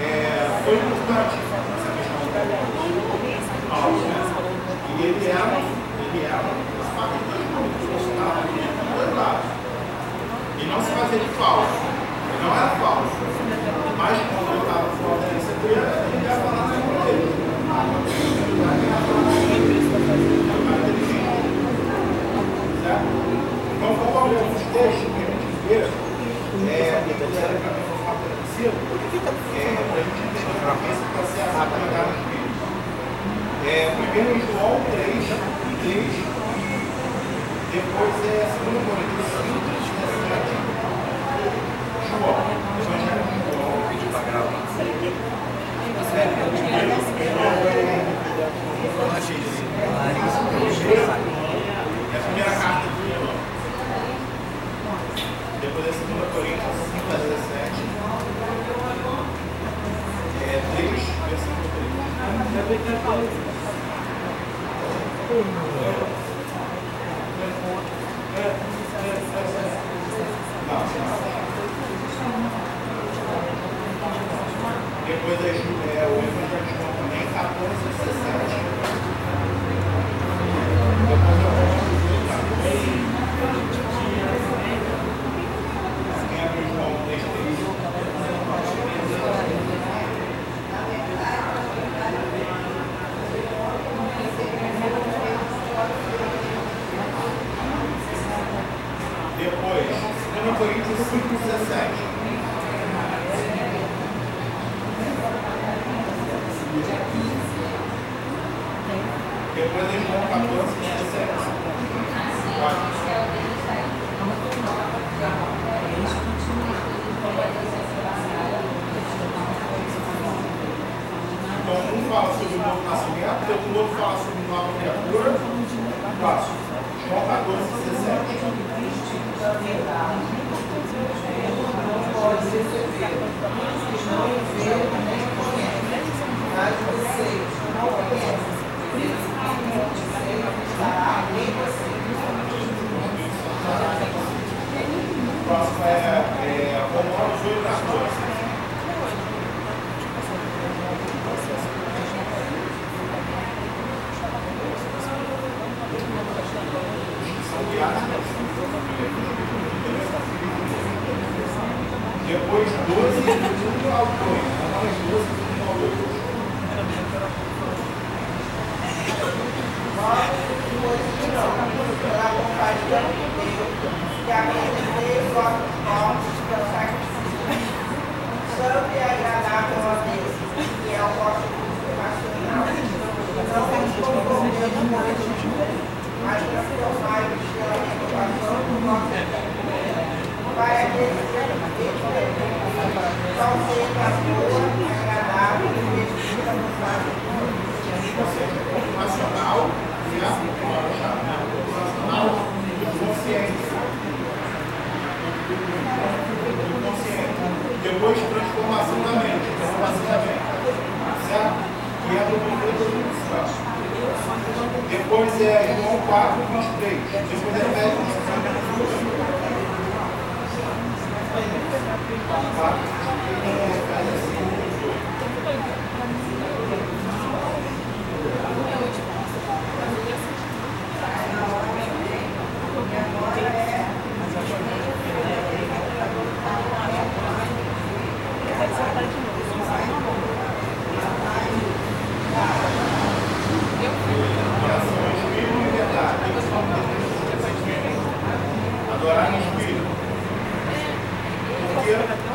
É, 0.00 0.48
foi 0.64 0.74
importante 0.76 1.36
essa 1.40 1.90
questão 1.92 2.20
do 2.20 2.32
Paulo, 3.68 3.98
né? 4.08 4.20
E 5.10 5.12
ele 5.12 5.26
era, 5.26 5.42
ele 5.42 6.22
as 6.22 6.86
famílias 6.94 7.26
dois 7.26 7.42
grupos, 7.50 7.82
estava 8.14 8.46
dois 8.94 9.10
lados. 9.18 9.42
E 10.54 10.62
não 10.70 10.78
se 10.78 10.90
fazia 10.94 11.18
de 11.18 11.30
falso. 11.34 11.82
Ele 12.30 12.38
não 12.46 12.54
era 12.54 12.70
falso. 12.78 13.10
Mas 13.98 14.14
quando 14.30 14.54
eu 14.54 14.62
estava 14.62 14.86
fora 15.02 15.26
da 15.26 15.34
secretaria, 15.42 16.14
ele 16.14 16.22
ia 16.22 16.38
falar 16.38 16.70
com 16.70 16.94
ele. 17.10 17.26
Certo? 22.86 23.10
Então, 23.74 23.90
como 23.90 24.14
alguns 24.14 24.62
textos 24.70 25.10
que 25.10 25.18
a 25.18 25.34
gente 25.34 25.58
vê, 25.66 25.90
é, 26.70 27.02
mim 27.02 27.82
formar 27.90 28.14
parecido, 28.14 28.78
é, 29.58 29.74
a 29.74 30.06
gente 30.06 30.22
entender 30.22 30.46
o 30.46 30.54
que 30.54 31.02
processo 31.18 31.50
vai 31.50 31.66
pegar 31.66 32.06
no 32.06 32.14
espírito. 32.14 32.29
É, 33.70 33.86
primeiro 33.94 34.36
em 34.36 34.40
João 34.50 34.80
3, 34.90 35.30
3, 35.84 36.10
depois 37.70 38.16
é 38.26 38.50
2 38.66 38.82
Coríntios 38.84 39.30
5, 39.30 39.79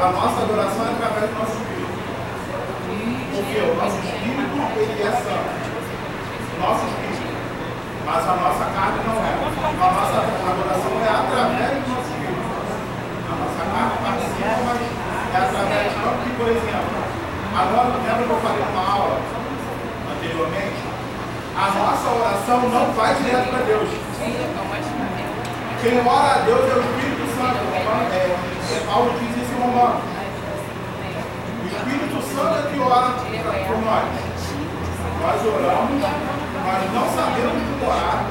a 0.02 0.12
nossa 0.12 0.42
adoração 0.44 0.86
é 0.86 0.92
através 0.92 1.30
do 1.32 1.36
nosso 1.40 1.56
espírito. 1.56 1.96
Porque 3.36 3.58
o 3.60 3.76
nosso 3.76 3.98
espírito, 4.04 4.56
ele 4.76 5.02
é 5.02 5.12
santo. 5.12 5.56
Nosso 6.60 6.84
espírito. 6.86 7.26
Mas 8.06 8.22
a 8.28 8.36
nossa 8.36 8.66
carne 8.76 9.00
não 9.08 9.18
é. 9.24 9.32
A 9.36 9.92
nossa 9.92 10.18
adoração 10.22 10.94
é 11.02 11.10
através 11.10 11.72
do 11.84 11.90
nosso 11.90 12.10
espírito. 12.12 12.46
A 13.26 13.34
nossa 13.40 13.64
carne 13.66 13.96
participa, 14.06 14.58
mas 14.68 14.80
é 14.86 15.38
através 15.38 15.88
não 16.00 16.14
que, 16.24 16.30
por 16.38 16.48
exemplo, 16.48 16.96
agora 17.56 17.88
lembra 17.98 18.24
que 18.24 18.30
eu 18.30 18.40
falei 18.40 18.64
numa 18.66 18.86
aula 18.94 19.18
anteriormente? 20.12 20.84
A 21.56 21.66
nossa 21.72 22.08
oração 22.20 22.60
não 22.70 22.92
vai 22.94 23.16
direto 23.16 23.48
para 23.50 23.64
Deus. 23.64 23.90
Quem 25.82 26.00
ora 26.06 26.34
a 26.36 26.38
Deus 26.40 26.62
é 26.66 26.74
o 26.76 26.82
Espírito 26.82 27.26
Santo. 27.38 27.60
Romano- 27.62 28.10
É, 28.12 28.36
é, 28.76 28.86
Paulo 28.88 29.14
diz 29.20 29.35
em 29.66 29.72
Romanos. 29.72 30.04
O 31.62 31.68
Espírito 31.68 32.22
Santo 32.22 32.54
é 32.56 32.70
que 32.72 32.80
ora 32.80 33.10
por 33.68 33.78
nós. 33.82 34.06
Nós 35.22 35.42
oramos, 35.42 36.02
mas 36.66 36.94
não 36.94 37.06
sabemos 37.10 37.64
como 37.66 37.90
orar, 37.90 38.26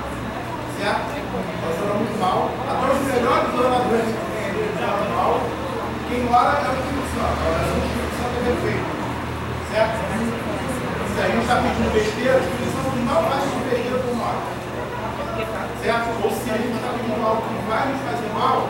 certo? 0.79 1.11
Nós 1.35 1.75
oramos 1.83 2.13
mal. 2.21 2.51
Até 2.71 2.87
os 2.93 3.01
melhores 3.03 3.51
oradores 3.59 4.07
que 4.07 4.23
tem 4.79 4.87
oram 4.87 5.09
mal. 5.17 5.41
Quem 6.09 6.23
ora 6.31 6.55
é 6.55 6.69
o 6.69 6.79
Espírito 6.79 7.07
Santo. 7.15 7.35
A 7.35 7.51
oração 7.51 7.79
Espírito 7.83 8.15
Santo 8.15 8.37
é. 8.45 8.83
Certo? 9.75 9.97
Se 11.15 11.21
a 11.21 11.27
gente 11.27 11.43
está 11.43 11.57
pedindo 11.57 11.93
besteira, 11.93 12.39
o 12.39 12.43
Espírito 12.47 12.71
Santo 12.79 12.95
não 13.03 13.23
vai 13.27 13.39
pedir 13.43 13.65
besteira 13.71 13.99
por 13.99 14.15
nós. 14.15 14.39
Certo? 15.83 16.09
Ou 16.23 16.31
se 16.31 16.51
a 16.51 16.57
gente 16.57 16.77
está 16.79 16.91
pedindo 16.95 17.27
algo 17.27 17.43
que 17.43 17.55
vai 17.67 17.89
nos 17.91 18.01
fazer 18.07 18.31
mal, 18.35 18.69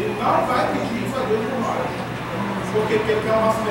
ele 0.00 0.16
não 0.20 0.46
vai 0.46 0.66
pedir 0.72 1.06
isso 1.06 1.16
a 1.16 1.20
Deus 1.24 1.44
por 1.46 1.60
nós. 1.60 1.86
Porque 2.72 2.94
ele 2.94 3.04
quer 3.04 3.30
o 3.30 3.40
nosso. 3.40 3.60
E 3.62 3.70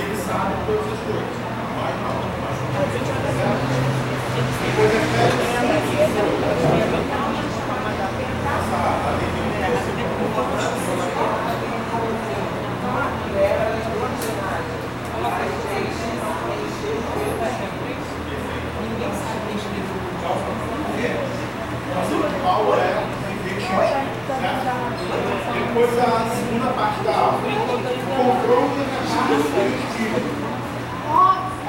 ele 0.00 0.16
sabe 0.16 0.54
todas 0.66 0.86
as 0.86 1.00
coisas. 1.02 1.34
Nós 1.74 1.94
não. 1.98 2.14
Nós 2.38 2.86
certo? 3.38 3.66
Depois 4.62 4.90
é 4.94 5.02
lei 5.66 5.82
de 5.82 5.98
Paulo 22.42 22.74
é 22.74 22.87
Depois 25.78 25.94
a 25.96 26.26
segunda 26.34 26.74
parte 26.74 26.98
da 27.04 27.14
aula. 27.14 27.38
Confronto 27.38 28.82
a 28.82 29.30
e 29.30 29.34
o 29.34 29.38
espírito. 29.38 30.26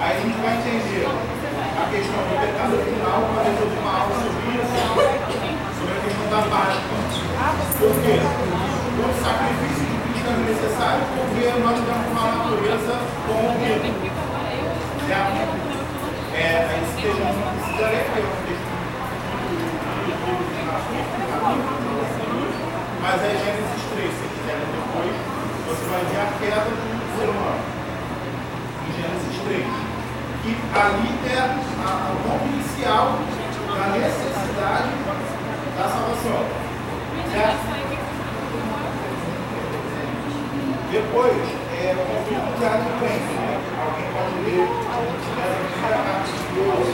Aí 0.01 0.09
a 0.09 0.19
gente 0.19 0.41
vai 0.41 0.57
entender 0.57 1.05
a 1.05 1.85
questão 1.93 2.17
do 2.17 2.33
pecado 2.41 2.73
original, 2.73 3.21
para 3.37 3.53
de 3.53 3.69
uma 3.77 3.93
aula 4.01 4.15
sobre 4.17 4.49
isso, 4.57 4.73
sobre 5.77 5.93
a 5.93 6.01
questão 6.01 6.25
da 6.25 6.41
Páscoa. 6.49 6.97
Por 7.77 7.93
quê? 8.01 8.17
O 8.97 9.13
sacrifício 9.21 9.85
de 9.85 10.01
Cristo 10.01 10.25
é 10.25 10.41
necessário 10.41 11.05
porque 11.13 11.45
nós 11.61 11.77
temos 11.77 12.09
uma 12.09 12.25
natureza 12.33 12.97
corrompida. 13.29 13.93
Certo? 15.05 15.37
É, 16.33 16.65
aí 16.65 16.81
esse 16.81 16.97
texto 16.97 17.21
não 17.21 17.53
precisa 17.53 17.85
ler, 17.85 18.09
porque 18.09 18.17
é 18.17 18.25
um 18.25 18.41
texto 21.69 21.78
mas 23.01 23.15
é 23.23 23.31
Gênesis 23.31 23.83
3, 23.95 24.11
se 24.11 24.27
quiser 24.27 24.59
depois, 24.59 25.15
você 25.67 25.83
vai 25.89 26.03
ver 26.03 26.19
a 26.19 26.27
queda 26.39 26.69
do 26.69 26.75
ser 27.17 27.29
humano. 27.29 27.63
Em 28.83 28.91
Gênesis 28.91 29.37
3. 29.43 29.65
Que 30.43 30.51
ali 30.73 31.11
é 31.27 31.41
o 31.47 32.15
ponto 32.23 32.45
inicial 32.53 33.05
da 33.67 33.85
necessidade 33.97 34.91
da 35.77 35.85
salvação. 35.87 36.43
Certo? 37.31 37.63
Depois, 40.91 41.37
é 41.71 41.93
o 41.93 42.01
conflito 42.03 42.49
de 42.57 42.65
advento, 42.65 43.31
né? 43.39 43.53
Alguém 43.79 44.07
pode 44.11 44.35
ler 44.43 44.65
a 44.65 44.97
primeira 45.29 45.59
carta 45.79 46.13
de 46.25 46.33
Deus 46.55 46.87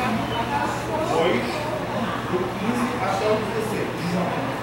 2, 1.10 1.50
do 2.32 2.38
15 2.60 2.94
até 3.02 3.26
o 3.26 3.38
16. 3.56 4.55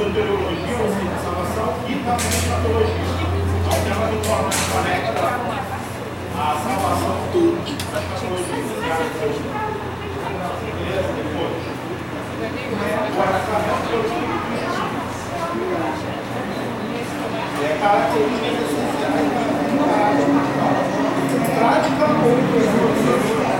soteriologia, 0.00 0.64
assim, 0.64 0.80
ou 0.80 0.88
seja, 0.88 1.12
salvação, 1.20 1.76
e 1.84 1.92
também 2.00 2.32
escatologia, 2.32 3.04
onde 3.04 3.36
então, 3.60 3.76
ela 3.92 4.08
de 4.08 4.16
forma 4.24 4.48
conecta 4.72 5.12
a 6.32 6.56
salvação 6.56 7.16
da 7.92 8.00
escatologia. 8.00 8.64
Beleza? 10.80 11.12
Depois. 11.20 11.52
Agora, 13.12 13.28
a 13.28 13.44
salvação 13.44 13.76
pelo 13.90 14.04
Espírito 14.08 14.48
É 17.60 17.76
característica 17.78 18.62
essencial 18.64 19.20
prática 21.60 22.04
ou 22.08 22.40
pessoa 22.56 22.92
né? 23.04 23.56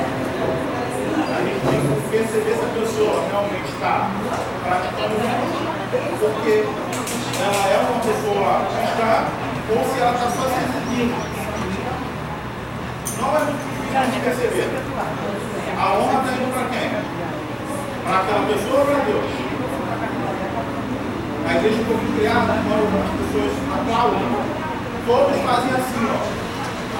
A 1.36 1.40
gente 1.44 1.60
tem 1.68 1.80
que 1.80 2.08
perceber 2.10 2.54
se 2.54 2.64
a 2.64 2.68
pessoa 2.80 3.16
realmente 3.28 3.68
está 3.68 3.94
praticando 4.64 5.79
porque 5.90 6.64
ela 7.42 7.66
é 7.66 7.78
uma 7.82 7.98
pessoa 7.98 8.62
que 8.70 8.84
está 8.94 9.26
ou 9.70 9.82
se 9.90 10.00
ela 10.00 10.14
está 10.14 10.30
só 10.30 10.46
se 10.46 10.62
exibindo. 10.62 11.18
Não 13.18 13.36
é 13.36 13.40
muito 13.42 13.58
difícil 13.58 14.10
de 14.12 14.20
perceber. 14.20 14.70
A 15.76 15.92
honra 15.98 16.22
está 16.22 16.30
indo 16.38 16.54
para 16.54 16.70
quem? 16.70 16.90
Para 18.04 18.18
aquela 18.22 18.46
pessoa 18.46 18.78
ou 18.80 18.86
para 18.86 19.02
Deus? 19.02 19.30
A 21.42 21.54
igreja 21.58 21.82
foi 21.82 21.98
criada 22.14 22.54
quando 22.62 22.94
as 22.94 23.10
pessoas 23.18 23.50
aplaudem. 23.74 24.30
Todos 25.06 25.42
fazem 25.42 25.70
assim, 25.74 26.06
ó. 26.06 26.22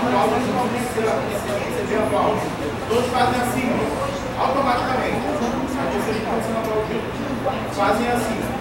Aplaudem 0.03 0.41
de 0.43 0.51
uma 0.51 0.67
receber 0.67 2.03
aplausos. 2.03 2.43
Todos 2.89 3.07
fazem 3.07 3.39
assim, 3.39 3.71
ó. 3.71 4.43
Automaticamente. 4.43 5.23
As 5.31 5.95
pessoas 5.95 6.17
que 6.17 6.23
estão 6.23 6.43
sendo 6.43 6.59
aplaudidas 6.59 7.21
fazem 7.77 8.09
assim. 8.11 8.60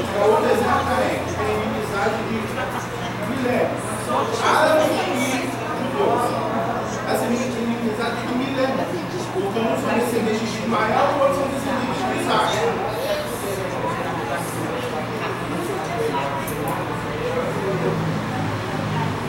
Exemplo 0.00 0.80
também, 0.88 1.20
tem 1.36 1.52
inimizade 1.60 2.16
de 2.16 2.34
milênios. 3.28 3.84
Árabes 4.42 4.88
e 4.88 5.44
judeus. 5.92 6.24
Essa 7.06 7.24
inimizade 7.26 8.16
é 8.16 8.26
de 8.26 8.34
milênios. 8.34 9.00
Porque 9.32 9.58
uns 9.60 9.80
são 9.80 9.94
descendentes 9.94 10.50
de 10.50 10.58
Ismael, 10.58 11.06
outros 11.20 11.36
são 11.36 11.48
descendentes 11.48 12.00
de 12.00 12.12
Isaac. 12.20 12.50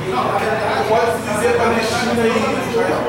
Não, 0.09 0.23
na 0.23 0.37
verdade, 0.39 0.81
Pode-se 0.89 1.21
dizer 1.21 1.53
Palestina 1.57 2.13
e. 2.13 2.29
Israel. 2.71 3.01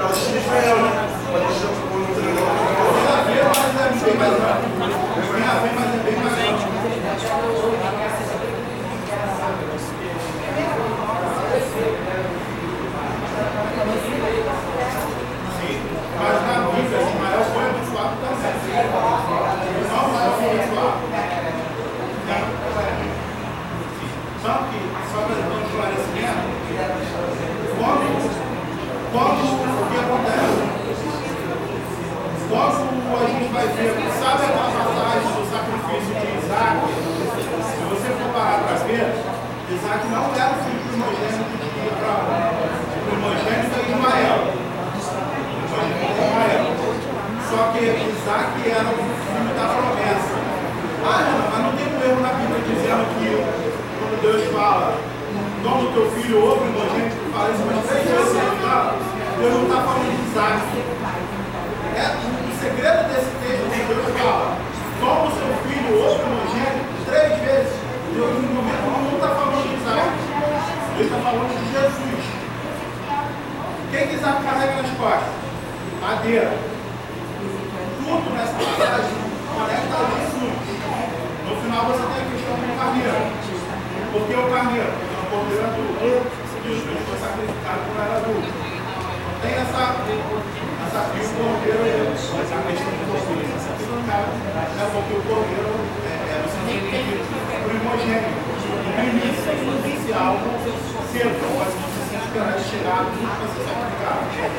Palestina 0.00 0.36
e 0.36 0.40
Israel, 0.40 0.76
né? 0.76 0.90
Palestina 1.32 1.70
ficou 1.74 1.98
no 1.98 2.06
treinador. 2.14 2.70
Tem 2.94 3.40
a 3.40 3.44
ver, 3.44 3.99
bem 4.10 4.18
mais. 4.18 4.34
Tem 4.40 5.90
é 5.90 6.04
bem 6.04 6.16
mais 6.20 6.34
amplo. 6.38 6.70
Sim, 15.60 15.76
mas 16.18 16.36
na 16.46 16.54
Bíblia, 16.70 16.98
Ismael 17.00 17.42
foi 17.52 17.64
abençoado 17.70 18.14
também. 18.20 18.50
Não 18.70 20.02
Ismael 20.10 20.32
foi 20.36 20.48
abençoado. 20.50 20.98
Só 24.40 24.52
que, 24.70 24.80
só 25.12 25.18
para 25.20 25.36
dar 25.36 25.52
um 25.52 25.60
esclarecimento, 25.66 26.48
quando, 27.76 28.06
quando 29.12 29.42
o 29.42 29.86
que 29.90 29.98
acontece? 29.98 30.60
Quando 32.50 32.90
a 33.14 33.26
gente 33.26 33.52
vai 33.52 33.66
ver, 33.68 33.94
sabe 34.18 34.42
aquela 34.44 34.70
passagem 34.70 35.30
do 35.30 35.44
sacrifício 35.50 36.14
de 36.18 36.26
Isaac? 36.38 36.82
Se 37.70 37.82
você 37.90 38.08
for 38.16 38.30
parar 38.32 38.58
para 38.64 38.74
ver, 38.86 39.06
Isaac 39.80 40.04
não 40.12 40.28
era 40.36 40.52
o 40.52 40.60
filho 40.60 40.80
primogênito 40.92 41.56
Abraão. 41.88 42.52
O 42.92 43.08
primogênito 43.08 43.72
é 43.72 43.88
Ismael. 43.88 44.40
Ismael. 46.20 46.64
Só 47.48 47.72
que 47.72 47.80
Isaac 47.80 48.52
era 48.68 48.84
o 48.84 49.00
filho 49.00 49.54
da 49.56 49.64
promessa. 49.72 50.36
Ah, 51.00 51.24
não, 51.24 51.48
mas 51.48 51.60
não 51.64 51.72
tem 51.80 51.88
um 51.88 51.98
erro 52.04 52.20
na 52.20 52.32
Bíblia 52.36 52.60
dizendo 52.60 53.08
que 53.16 53.40
quando 53.96 54.20
Deus 54.20 54.52
fala, 54.52 55.00
toma 55.62 55.88
o 55.88 55.92
teu 55.94 56.10
filho 56.12 56.44
ou 56.44 56.58
primogênito, 56.58 57.16
fala 57.32 57.50
isso 57.50 57.62
umas 57.62 57.86
três 57.86 58.04
vezes 58.04 58.34
no 58.36 58.52
final, 58.60 59.00
Deus 59.40 59.54
não 59.54 59.64
está 59.64 59.80
falando 59.80 60.12
de 60.12 60.28
Isaac. 60.28 60.60
É, 61.96 62.04
o 62.20 62.52
segredo 62.60 63.08
desse 63.08 63.32
texto 63.40 63.64
é 63.64 63.80
que 63.80 63.94
Deus 63.94 64.12
fala, 64.20 64.58
toma 65.00 65.24
o 65.24 65.32
seu 65.32 65.48
filho 65.64 66.04
ou 66.04 66.18
primogênito 66.20 66.84
três 67.08 67.32
vezes. 67.40 67.79
Deus 68.14 68.42
não 68.42 69.14
está 69.14 69.28
falando 69.28 69.62
de 69.62 69.74
Isaac. 69.74 70.10
Ele 70.96 71.04
está 71.04 71.18
falando 71.22 71.52
de 71.54 71.64
Jesus. 71.70 72.24
O 73.80 73.90
que, 73.90 74.14
Isaac 74.14 74.44
carrega 74.44 74.82
nas 74.82 74.90
costas? 74.98 75.34
Madeira. 76.00 76.52
Tudo 78.00 78.34
nessa 78.34 78.54
passagem 78.54 79.16
conecta 79.54 79.94
a 79.94 80.06
Jesus. 80.10 80.60
No 81.46 81.56
final 81.62 81.82
você 81.86 82.04
tem 82.10 82.20
a 82.20 82.30
questão 82.30 82.54
do 82.58 82.66
carneiro. 82.78 83.22
Por 84.10 84.22
que 84.26 84.34
o 84.34 84.50
carneiro? 84.50 84.90
Porque 84.90 85.14
é 85.14 85.20
um 85.20 85.30
cordeiro 85.30 85.64
adulto. 85.64 86.40
Jesus 86.60 87.00
foi 87.06 87.18
sacrificado 87.18 87.80
por 87.86 87.96
era 87.98 88.16
adulto. 88.20 88.50
Tem 89.40 89.54
essa, 89.54 89.82
essa 90.04 91.00
que 91.10 91.20
o 91.20 91.30
cordeiro 91.38 91.82
é 91.86 92.12
essa 92.12 92.58
questão 92.66 92.92
do 92.92 93.04
cordeiro 93.10 93.46
é 93.46 93.58
sacrificado. 93.58 94.30
É 94.30 94.84
porque 94.90 95.14
o 95.14 95.22
cordeiro 95.24 95.74
é, 96.04 96.14
é 96.20 96.36
você 96.44 96.60
tem 96.66 96.80
que 96.80 96.90
ter 96.90 97.60
primogênito. 97.70 98.50
Primícia 98.94 99.52
inicial 100.10 100.34
cedo. 101.12 101.38
Mas 101.58 101.70
você 101.70 102.02
tem 102.10 102.18
que 102.18 102.26
esperar 102.26 102.50
ele 102.50 102.66
chegar 102.66 103.06
para 103.06 103.46
ser 103.46 103.62
sacrificado. 103.62 104.26
É 104.34 104.50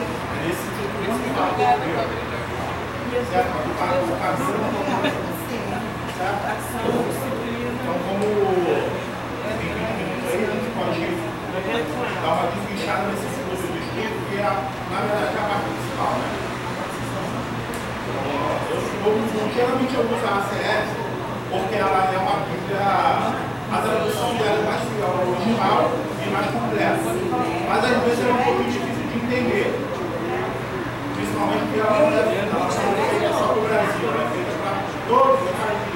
nesse 0.47 0.67
tipo 0.79 0.95
que 0.95 1.29
fala 1.35 1.51
cordeiro. 1.51 1.99
Certo? 3.11 3.51
O 3.51 3.75
carneiro 3.75 4.07
não 4.07 4.15
é 4.15 5.11
Certo? 6.17 6.55
Então, 7.81 7.95
como 8.07 8.25
tem 9.43 9.57
20 9.57 9.75
minutos 9.81 10.23
aí, 10.23 10.47
a 10.47 11.75
gente 11.75 11.91
pode 11.91 12.15
dar 12.21 12.31
uma 12.31 12.47
desguichada 12.51 13.03
nesse 13.11 13.27
segundo 13.35 13.59
do 13.59 13.77
espírito, 13.83 14.19
que 14.29 14.35
é, 14.37 14.43
na 14.43 14.99
verdade, 15.01 15.35
é 15.35 15.39
a 15.39 15.49
parte 15.51 15.67
principal. 15.67 16.13
Né? 16.15 16.27
Eu, 19.03 19.11
eu, 19.11 19.51
geralmente 19.53 19.93
eu 19.95 20.01
uso 20.01 20.25
a 20.25 20.37
ACS 20.39 20.87
porque 21.51 21.75
ela 21.75 21.99
é 22.13 22.17
uma 22.17 22.37
Bíblia, 22.47 23.50
a 23.71 23.77
tradução 23.77 24.35
dela 24.35 24.59
é 24.59 24.65
mais 24.67 24.83
fiel 24.83 25.07
ao 25.07 25.31
original 25.31 25.91
e 26.19 26.29
mais 26.29 26.47
completa. 26.51 27.07
Mas 27.69 27.79
às 27.85 28.03
vezes 28.03 28.19
é 28.19 28.31
um 28.31 28.43
pouco 28.43 28.63
difícil 28.67 29.07
de 29.07 29.15
entender. 29.15 29.71
Principalmente 31.15 31.63
porque 31.71 31.79
ela 31.79 31.99
não 31.99 32.11
é 32.11 32.51
não 32.51 32.67
é 32.67 32.71
feita 32.71 33.31
só 33.31 33.47
para 33.47 33.55
o 33.55 33.63
Brasil, 33.63 34.11
ela 34.11 34.23
é 34.23 34.29
feita 34.35 34.51
para 34.59 34.75
todos 35.07 35.39
os 35.39 35.55
países 35.55 35.87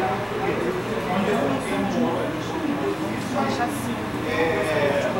onde 1.15 1.27
eu 1.29 1.35
não 1.35 1.59
tenho 1.67 1.83
um 1.83 2.25
é, 4.27 5.11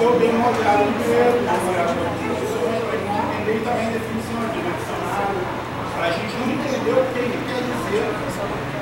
eu 0.00 0.18
dei 0.18 0.30
uma 0.30 0.48
olhada 0.48 0.84
no 0.84 0.92
primeiro, 0.92 1.38
uma 1.44 1.70
olhada 1.70 1.92
no 1.92 2.00
definições, 2.18 2.80
para 2.84 2.96
entender 2.96 3.58
também 3.64 3.86
a 3.86 3.90
definição 3.90 4.40
de 4.48 4.60
dicionário, 4.64 5.40
para 5.94 6.06
a 6.06 6.10
gente 6.10 6.34
entender 6.36 6.92
o 6.92 7.04
que 7.12 7.20
quer 7.48 7.60
dizer 7.62 8.04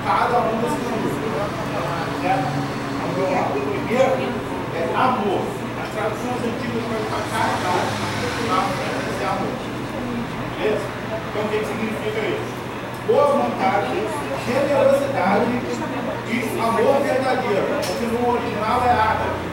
cada 0.05 0.39
um 0.39 0.55
desses 0.63 0.85
números. 0.87 1.17
Certo? 2.23 2.76
O 3.17 3.25
primeiro 3.25 4.29
é 4.77 4.93
amor. 4.95 5.41
As 5.81 5.89
traduções 5.89 6.37
antigas 6.37 6.85
vão 6.85 7.01
estar 7.01 7.25
carregadas 7.33 7.97
para 8.45 8.61
dizer 9.09 9.25
amor. 9.25 9.57
Beleza? 10.53 10.85
Então, 11.17 11.41
o 11.41 11.49
que 11.49 11.65
significa 11.65 12.21
isso? 12.29 12.53
Boa 13.07 13.27
vontade, 13.41 14.05
generosidade 14.45 15.49
e 16.29 16.61
amor 16.61 17.01
verdadeiro. 17.01 17.65
Porque 17.87 18.05
no 18.05 18.21
original 18.37 18.83
é 18.85 18.93
ágape 18.93 19.47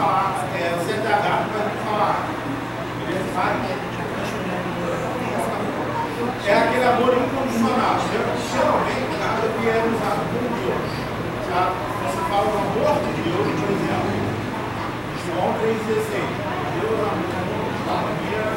falar 0.00 0.48
é, 0.56 0.72
ZH 0.80 1.20
para 1.52 1.68
falar. 1.84 2.24
Beleza? 3.04 3.28
É 6.46 6.54
aquele 6.56 6.84
amor 6.84 7.12
incondicional. 7.12 8.00
Geralmente, 8.50 9.12
nada 9.20 9.44
que 9.52 9.68
é 9.68 9.84
usado 9.84 10.24
por 10.32 10.48
Deus. 10.48 10.88
Tá? 11.50 11.90
Do 12.40 12.46
amor 12.46 13.04
de 13.04 13.20
Deus, 13.20 13.52
por 13.52 13.68
exemplo. 13.68 14.16
João 15.28 15.52
3,16. 15.60 16.24
Deus 16.80 16.96
amor 17.04 17.68
tal 17.84 18.00
maneira. 18.00 18.56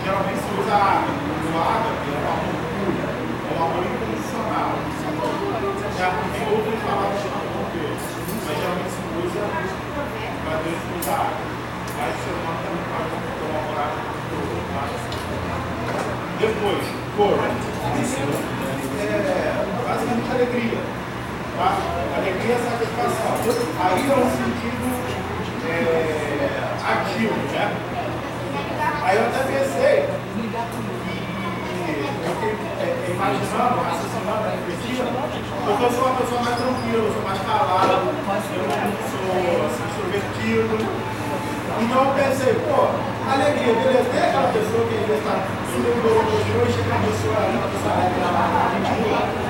Geralmente 0.00 0.40
se 0.40 0.48
usa 0.56 0.72
água. 0.72 1.12
O 1.12 1.52
água 1.60 1.92
é 2.00 2.16
um 2.16 2.24
amor 2.32 2.56
puro. 2.80 2.96
É 2.96 3.52
um 3.52 3.60
amor 3.60 3.84
incondicional. 3.84 4.72
Já 6.00 6.08
tem 6.16 6.48
outras 6.48 6.80
palavras 6.80 7.20
de 7.20 7.28
amor 7.28 7.68
de 7.68 7.76
Deus. 7.76 8.00
Mas 8.40 8.56
geralmente 8.56 8.88
se 8.88 9.04
usa 9.20 9.44
para 10.40 10.56
Deus 10.64 10.80
usar. 10.96 11.28
Mas 12.00 12.08
o 12.08 12.24
ser 12.24 12.32
humano 12.40 12.56
também 12.64 12.88
pode 12.88 13.20
colaborar 13.36 14.00
com 14.00 14.32
o 14.32 14.48
outro. 14.48 14.96
Depois, 16.40 16.88
cor. 17.20 17.36
É 18.96 19.60
basicamente 19.84 20.30
alegria. 20.32 20.99
Tá? 21.60 21.76
Alegria 22.16 22.54
é 22.54 22.60
satisfação. 22.64 23.36
Aí 23.84 24.00
é 24.00 24.16
um 24.16 24.30
sentido 24.32 24.88
é, 25.68 26.56
ativo, 26.88 27.36
né? 27.52 27.68
Aí 29.04 29.16
eu 29.18 29.26
até 29.28 29.44
pensei 29.44 30.08
imaginando, 33.12 33.76
raciocinando, 33.76 34.48
refletindo, 34.56 35.04
porque 35.66 35.84
eu 35.84 35.92
sou 35.92 36.04
uma 36.08 36.16
pessoa 36.16 36.40
mais 36.40 36.56
tranquila, 36.56 37.04
eu 37.04 37.12
sou 37.12 37.22
mais 37.28 37.40
calada, 37.44 37.92
eu 37.92 38.08
sou 38.08 38.40
assim, 39.68 39.84
extrovertido. 39.84 40.80
Então 41.76 42.00
eu 42.00 42.12
pensei, 42.16 42.54
pô, 42.56 42.88
alegria, 43.28 43.74
beleza, 43.76 44.08
tem 44.08 44.22
aquela 44.32 44.48
pessoa 44.48 44.88
que 44.88 44.96
às 44.96 45.04
vezes 45.12 45.20
está 45.20 45.44
subindo 45.68 46.00
do 46.00 46.08
hoje, 46.08 46.72
chega 46.72 46.88
uma 46.88 47.04
pessoa, 47.04 47.36
uma 47.52 47.68
pessoa 47.68 47.92
alegre 48.00 48.16
ela 48.24 49.49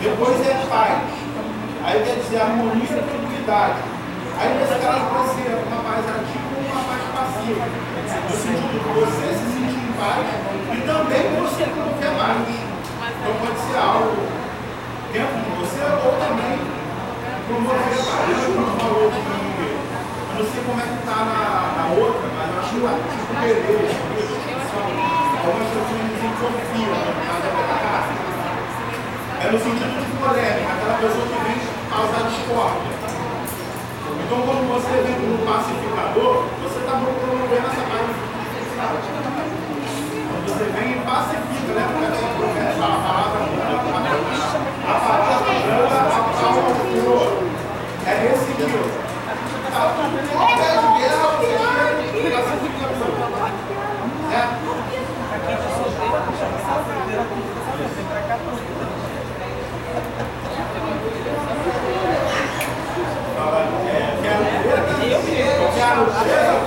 Depois 0.00 0.40
é 0.46 0.66
paz. 0.68 0.98
Aí 1.84 2.02
quer 2.04 2.16
dizer 2.16 2.40
harmonia 2.40 2.84
e 2.84 2.86
tranquilidade. 2.86 3.78
Aí 4.38 4.54
nesse 4.58 4.78
caso 4.84 5.04
pode 5.10 5.28
ser 5.34 5.54
uma 5.66 5.82
paz 5.82 6.04
ativa 6.06 6.48
ou 6.54 6.62
uma 6.64 6.82
paz 6.84 7.02
passiva. 7.14 7.64
No 8.24 8.36
sentido 8.36 8.72
de 8.72 8.88
você 9.00 9.28
se 9.34 9.57
paz 9.98 10.22
e 10.22 10.78
também 10.86 11.26
você 11.42 11.66
não 11.74 11.90
quer 11.98 12.14
mais. 12.14 12.46
Então 12.46 13.34
pode 13.42 13.58
ser 13.58 13.78
algo 13.82 14.14
dentro 15.12 15.38
de 15.42 15.50
você 15.58 15.82
ou 15.82 16.14
também 16.22 16.54
promover 17.50 17.98
paz. 17.98 18.30
Lembra 18.30 18.46
quando 18.54 18.78
falou 18.78 19.10
de. 19.10 19.18
Eu 19.18 20.44
não 20.44 20.50
sei 20.54 20.62
como 20.62 20.78
é 20.78 20.86
que 20.86 20.98
está 21.02 21.18
na, 21.26 21.42
na 21.74 21.86
outra, 21.98 22.30
mas 22.30 22.46
eu 22.46 22.62
acho 22.62 22.70
que 22.70 22.86
tá 22.86 22.94
tipo 23.10 23.34
beleza, 23.42 23.98
algumas 25.42 25.66
pessoas 25.66 25.98
dizem 26.14 26.30
confia 26.38 26.94
no 26.94 27.12
caso 27.26 27.50
da 27.58 27.76
casa. 27.82 28.14
É 29.38 29.50
no 29.50 29.58
sentido 29.58 29.98
de 29.98 30.06
polêmica, 30.14 30.70
aquela 30.78 30.94
pessoa 31.02 31.26
que 31.26 31.38
vem 31.42 31.58
causar 31.90 32.22
discórdia. 32.30 32.94
Então, 34.28 34.38
quando 34.46 34.62
você 34.68 34.94
vem 35.02 35.16
como 35.18 35.42
pacificador, 35.42 36.46
você 36.62 36.78
está 36.86 36.92
promovendo 37.02 37.66
essa 37.66 37.82
pacificação. 37.82 39.57
Você 40.58 40.64
vem 40.64 40.90
e 40.90 40.98
pacifica, 41.06 41.72
né? 41.72 41.86
Porque 41.86 42.58
a 42.58 42.90
palavra 42.90 43.46
branca, 43.46 43.78
a 44.82 44.98
palavra 44.98 45.38
branca, 45.38 45.86
a. 45.86 46.18
É 48.04 48.34
sentido. 48.36 48.82
Tá 49.70 49.82
tudo 49.94 50.18
qualquer 50.32 50.74
guerra, 50.98 51.26
você 51.38 51.46
chega 51.46 51.94
e 52.18 52.30
pacifica 52.32 52.86
tudo. 52.98 53.22
Certo? 54.28 54.58
Fala, 63.36 63.58
é, 63.86 64.18
quero 64.22 64.42
eu 64.42 65.22
quero 65.22 65.62
eu 65.62 65.70
quero 65.74 66.02
briga, 66.18 66.57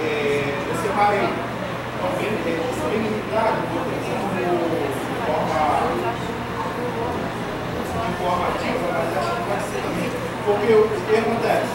é, 0.00 0.54
benignidade, 2.90 3.58
eu 3.58 3.68
botei 3.74 3.98
como 5.26 5.44
forma 5.48 6.08
informativa, 8.10 8.86
mas 8.94 9.10
acho 9.18 9.32
que 9.34 9.42
pode 9.48 9.64
ser 9.68 9.80
também. 9.82 10.10
Porque 10.44 10.72
o 10.74 10.82
que 10.88 11.16
acontece? 11.16 11.72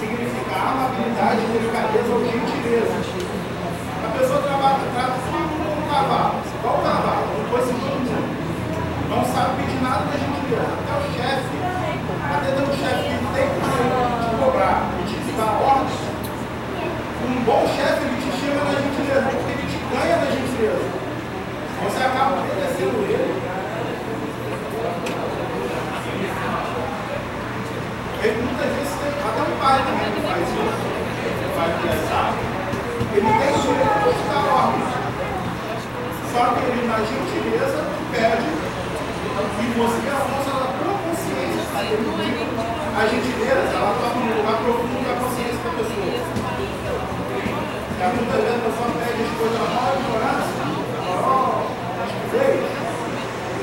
Significa 0.00 0.56
amabilidade, 0.56 1.40
delicadeza 1.52 2.10
ou 2.12 2.20
gentileza. 2.24 2.96
A 4.00 4.18
pessoa 4.18 4.40
trabalha, 4.42 4.84
trata 4.94 5.16
tudo 5.28 5.48
como 5.60 5.76
um 5.76 5.88
cavalo, 5.88 6.36
igual 6.58 6.76
o 6.76 6.82
cavalo, 6.82 7.26
depois 7.36 7.64
se. 7.64 7.74
Não 9.10 9.24
sabe 9.24 9.56
pedir 9.56 9.82
nada 9.82 10.04
da 10.06 10.16
gentileza. 10.16 10.70
Até 10.70 10.94
o 10.94 11.02
chefe, 11.10 11.56
até 12.30 12.48
tem 12.52 12.62
um 12.62 12.74
chefe 12.78 13.10
tem 13.34 13.48
que 13.48 14.44
cobrar 14.44 14.99
dar 15.40 15.56
ordem. 15.56 15.96
Um 17.24 17.44
bom 17.44 17.64
chefe, 17.72 18.04
ele 18.04 18.20
te 18.20 18.30
chama 18.36 18.60
na 18.60 18.76
gentileza, 18.76 19.28
porque 19.32 19.52
ele 19.56 19.66
te 19.72 19.80
ganha 19.88 20.16
na 20.20 20.28
gentileza. 20.28 20.84
Você 21.80 22.00
acaba 22.04 22.44
obedecendo 22.44 23.00
ele. 23.08 23.40
Ele 28.22 28.42
muitas 28.42 28.68
vezes 28.76 28.92
tem, 29.00 29.12
até 29.16 29.40
um 29.40 29.56
pai 29.56 29.80
também 29.80 30.12
que 30.12 30.20
faz 30.28 30.44
isso, 30.44 30.84
que 31.40 31.48
faz 31.56 31.72
aniversário. 31.72 32.36
Ele 33.16 33.30
tem 33.40 33.48
o 33.48 33.62
direito 33.64 34.12
de 34.12 34.24
dar 34.28 34.44
ordem. 34.44 34.84
Só 36.32 36.42
que 36.52 36.60
ele, 36.68 36.86
na 36.86 36.98
gentileza, 37.00 37.80
pede. 38.12 38.60
E 39.40 39.66
você 39.72 40.08
a 40.10 40.20
força 40.20 40.52
da 40.52 40.68
tua 40.76 40.94
consciência 41.00 42.69
a 43.00 43.06
gentileza, 43.06 43.72
ela 43.72 43.96
tá 43.96 44.12
toca 44.12 44.20
no 44.20 44.36
lugar 44.36 44.60
profundo 44.60 45.00
da 45.00 45.16
consciência 45.16 45.56
da 45.64 45.72
pessoa. 45.72 46.20
E 47.96 48.02
a 48.04 48.08
muita 48.12 48.36
vezes 48.36 48.60
a 48.60 48.68
pessoa 48.68 48.92
pede 49.00 49.24
as 49.24 49.32
coisas 49.40 49.56
na 49.56 49.96
de 49.96 50.04
orar, 50.12 50.44
na 50.44 51.08
maior 51.08 51.64
estupidez, 52.04 52.60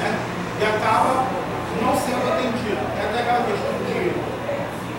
né? 0.02 0.10
E 0.58 0.66
acaba 0.66 1.30
não 1.86 1.94
sendo 2.02 2.26
atendida. 2.34 2.82
É 2.98 3.06
até 3.06 3.18
aquela 3.22 3.46
questão 3.46 3.78
de 3.86 4.10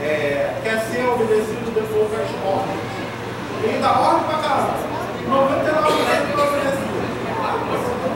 é, 0.06 0.54
quer 0.62 0.86
ser 0.86 1.02
obedecido 1.02 1.74
depois 1.74 2.06
das 2.14 2.30
ordens. 2.46 2.94
E 3.58 3.82
dá 3.82 3.90
ordem 3.90 4.22
pra 4.22 4.38
caramba. 4.38 4.86
99% 5.34 6.30
para 6.30 6.44
oferecer. 6.46 6.86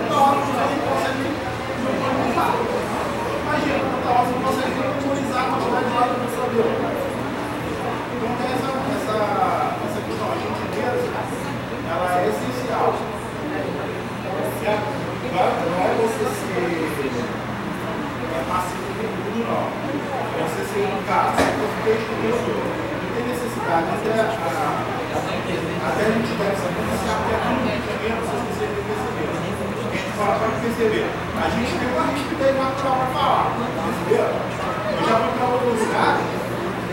Uma 0.07 0.23
ordem 0.23 0.55
para 0.55 0.92
Então 6.53 8.29
tem 8.37 8.53
essa, 8.53 8.69
essa, 8.93 9.17
essa 9.89 10.01
questão, 10.05 10.29
a 10.29 10.37
gentileza, 10.37 11.09
ela 11.89 12.13
é 12.21 12.29
essencial. 12.29 12.93
Certo? 14.61 14.85
Não 15.33 15.41
é 15.81 15.97
você 15.97 16.29
ser 16.29 16.93
é 18.33 18.45
passivo 18.53 18.85
de 18.85 19.09
tudo, 19.09 19.49
não. 19.49 19.65
É 19.65 20.45
você 20.45 20.61
ser 20.69 20.93
educado, 20.93 21.41
você 21.41 21.81
tem 21.85 21.97
que 21.97 22.21
não 22.21 23.09
tem 23.17 23.25
necessidade, 23.29 23.89
até 23.97 24.13
a, 24.13 24.29
até 25.89 26.05
a 26.05 26.13
gente 26.13 26.37
deve 26.37 26.57
saber 26.57 26.85
se 26.93 27.09
até 27.09 27.33
a 27.33 27.49
gente 27.49 27.97
mesmo, 27.97 28.29
se 28.29 28.37
você 28.45 28.69
perceber. 28.77 29.33
A 29.33 29.97
gente 29.97 30.13
fala, 30.17 30.37
para 30.39 30.53
perceber. 30.61 31.09
A 31.33 31.49
gente 31.49 31.73
tem 31.79 31.89
uma 31.89 32.05
rispidez 32.13 32.55
natural 32.57 32.97
para 32.97 33.07
falar, 33.09 33.57
entendeu? 33.57 34.29
Eu 34.93 35.09
já 35.09 35.17
vou 35.17 35.33
para 35.33 35.47
outro 35.49 35.71
lugar. 35.71 36.42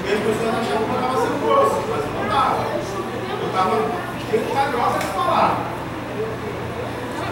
As 0.09 0.17
pessoas 0.17 0.57
achavam 0.57 0.89
que 0.89 0.89
eu 0.89 0.97
estava 0.97 1.21
sendo 1.21 1.37
grosso, 1.45 1.77
mas 1.85 2.01
eu 2.01 2.09
não 2.17 2.25
estava. 2.25 2.65
Eu 3.29 3.45
estava 3.45 3.75
tendo 4.25 4.49
calhosa 4.57 4.97
de 4.97 5.05
falar. 5.05 5.69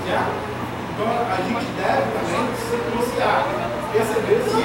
Então 0.08 1.10
a 1.10 1.38
gente 1.42 1.66
deve 1.74 2.06
também 2.14 2.54
se 2.54 2.78
pronunciar, 2.78 3.50
perceber 3.92 4.46
se 4.46 4.62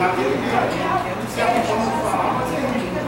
naquele 0.00 0.36
dia 0.40 0.64
se 1.28 1.40
a 1.40 1.46
forma 1.60 1.92
de 1.92 2.00
falar, 2.08 2.40
mas 2.40 2.48
assim. 2.48 2.56
é 2.56 2.64
né, 2.64 2.80
isso. 2.80 3.04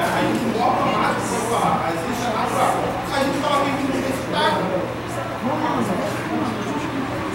A 0.00 0.20
gente 0.24 0.44
não 0.48 0.64
automático 0.64 1.28
para 1.28 1.60
falar, 1.60 1.74
mas 1.84 2.00
isso 2.08 2.24
é 2.24 2.32
natural. 2.32 2.72
A 3.04 3.20
gente 3.20 3.36
fala 3.44 3.56
que 3.60 3.68
tá 3.68 3.68
a 3.68 3.84
gente 3.84 4.00
tem 4.00 4.16
sotaque. 4.16 4.64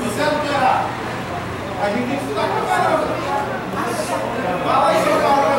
Você 0.01 0.17
é 0.17 0.25
do 0.25 0.37
Ceará? 0.49 0.75
A 1.81 1.89
gente 1.89 2.09
tem 2.09 2.19
sotaque 2.25 2.57
pra 2.57 2.65
caramba. 2.65 3.05
Fala 4.65 4.87
aí, 4.89 4.97
seu 5.03 5.17
Paulo. 5.21 5.58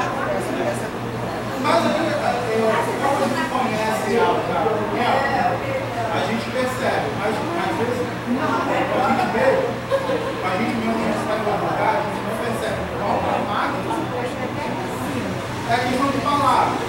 É 15.71 15.77
questão 15.77 16.11
de 16.11 16.17
palavra. 16.17 16.80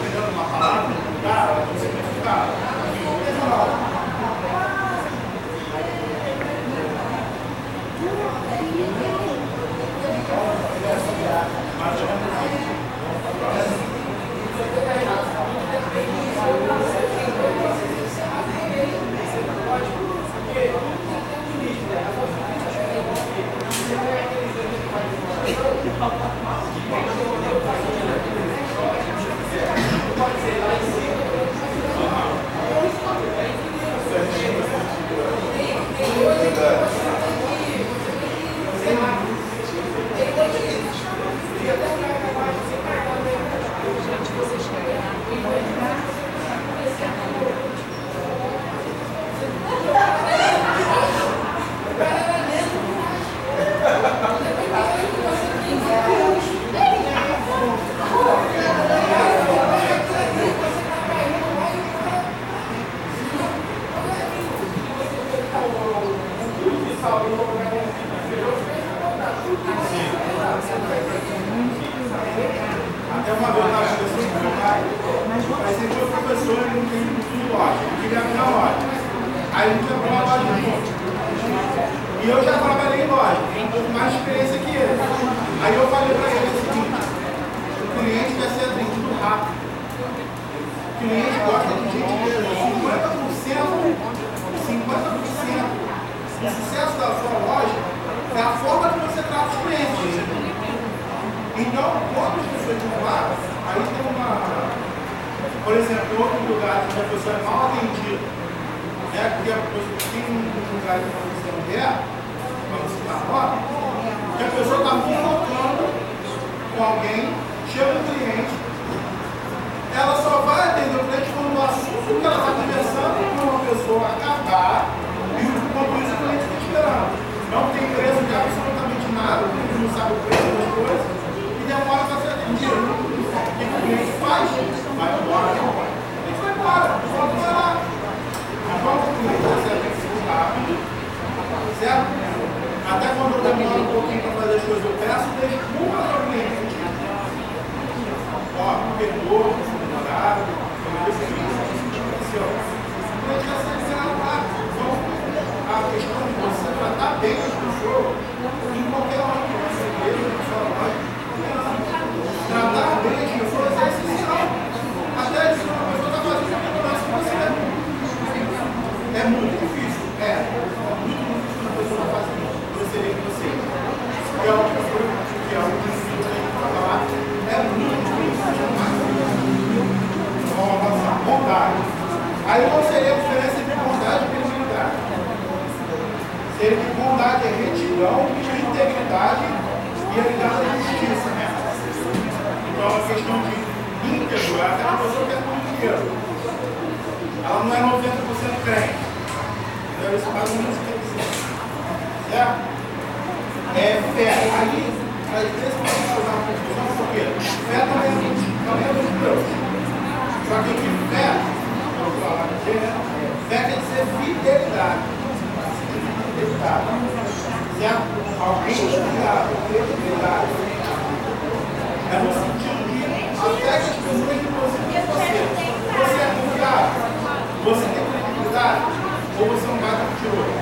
Ou 228.62 229.46
você 229.48 229.66
é 229.66 229.70
um 229.70 229.78
gato 229.82 230.06
mentiroso? 230.06 230.54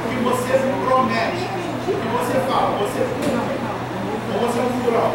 O 0.00 0.08
que 0.08 0.16
você 0.24 0.56
promete, 0.88 1.44
o 1.84 1.92
que 1.92 2.08
você 2.16 2.40
fala, 2.48 2.78
você 2.78 3.00
cumpre. 3.04 3.56
Ou 4.32 4.40
você 4.40 4.58
é 4.58 4.62
um 4.62 4.72
furão? 4.80 5.12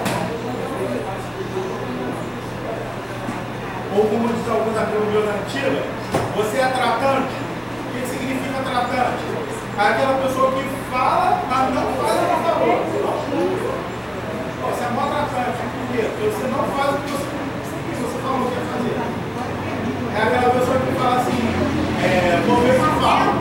Ou 3.97 4.05
como 4.05 4.27
diz 4.27 4.47
alguns 4.47 4.75
na 4.75 4.83
antiga, 5.33 5.83
você 6.35 6.57
é 6.59 6.67
tratante. 6.67 7.33
O 7.33 7.91
que 7.91 8.07
significa 8.07 8.61
tratante? 8.61 9.23
É 9.77 9.81
aquela 9.81 10.21
pessoa 10.21 10.51
que 10.51 10.63
fala, 10.91 11.41
mas 11.49 11.73
não 11.73 11.87
faz 11.97 12.19
que 12.21 12.37
falou. 12.45 12.85
Você 14.61 14.83
é 14.83 14.89
mó 14.93 15.07
tratante. 15.07 15.57
Por 15.57 15.83
quê? 15.91 16.05
Porque 16.05 16.29
você 16.29 16.45
não 16.53 16.63
faz 16.77 16.93
o 16.93 16.97
que 17.01 17.09
você, 17.09 17.25
o 17.25 17.81
que 17.81 17.95
você 17.97 18.17
falou 18.21 18.45
que 18.47 18.53
ia 18.53 18.61
fazer. 18.61 19.21
É 20.13 20.23
aquela 20.23 20.49
pessoa 20.51 20.77
que 20.77 20.91
fala 20.99 21.15
assim, 21.21 21.39
é, 22.03 22.43
vou 22.45 22.57
ver 22.61 22.73
se 22.73 22.79
fala. 22.99 23.31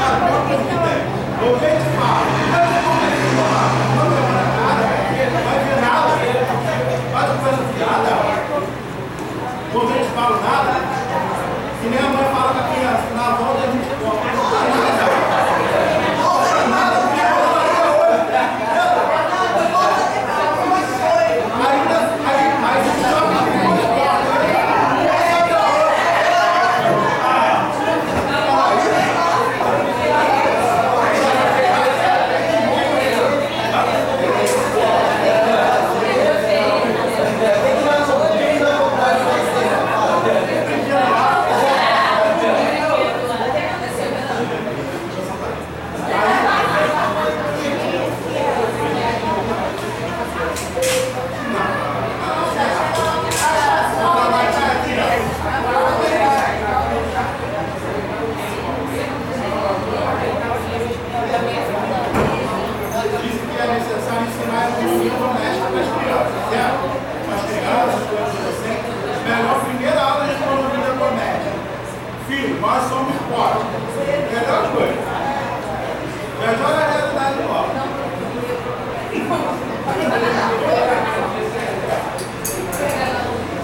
Ah, 0.00 0.26
qual 0.26 0.34
a 0.34 0.46
coisa 0.48 0.64
que 0.64 0.74
tem? 0.74 1.00
Vou 1.38 1.54
ver 1.58 1.76
se 1.78 1.90
fala. 1.94 2.26
Mas 2.50 2.66
não 2.82 2.94
vai 2.98 3.14
ver 3.14 3.32
nada. 3.38 3.78
Não 3.94 4.06
vai 4.10 4.22
ver 4.26 4.50
nada. 4.58 4.84
Vai 5.44 5.58
ver 5.64 5.78
nada. 5.80 6.12
Faz 7.12 7.28
coisa 7.40 7.62
fiada. 7.74 8.12
Vou 9.72 9.86
ver 9.86 10.02
se 10.02 10.10
fala 10.10 10.36
nada. 10.42 10.74
Que 11.80 11.86
nem 11.88 11.98
a 11.98 12.08
mãe 12.10 12.26
fala 12.34 12.50
com 12.54 12.58
a 12.58 12.66
criança. 12.74 13.06
Na 13.14 13.22
a 13.22 13.34
volta. 13.34 13.62
Não 13.64 14.18
fala 14.50 14.66
nada. 14.90 15.14
Não 16.18 16.42
fala 16.42 16.66
nada. 16.74 16.96
porque 17.06 17.20
ela 17.20 17.46
vai 17.54 17.70
ver 17.70 17.84
hoje. 17.84 18.14
Ainda, 21.54 21.98
aí, 22.26 22.44
aí 22.64 22.78
a 22.78 22.82
gente 22.82 23.02
joga 23.08 23.30
a 23.30 23.54
Diz 63.24 63.40
que 63.40 63.56
é 63.58 63.66
necessário 63.66 64.26
ensinar 64.28 64.60
a 64.60 64.68
educação 64.68 65.18
doméstica 65.18 65.68
para 65.70 65.80
as 65.80 65.90
crianças, 65.94 66.40
certo? 66.50 66.84
Para 67.24 67.34
as 67.34 67.44
crianças, 67.44 68.02
para 68.04 68.22
os 68.22 68.32
adolescentes. 68.34 68.92
Melhor 69.24 69.56
primeira 69.64 70.00
aula 70.00 70.24
de 70.24 70.32
economia 70.32 70.92
doméstica. 70.94 71.52
Filho, 72.28 72.53
nós 72.64 72.88
somos 72.88 73.14
pobres. 73.28 73.66
Melhor 74.32 74.64
coisa. 74.72 74.96
Melhor 76.40 76.72
é 76.72 76.82
a 76.82 76.88
realidade 76.90 77.38
nossa. 77.44 77.84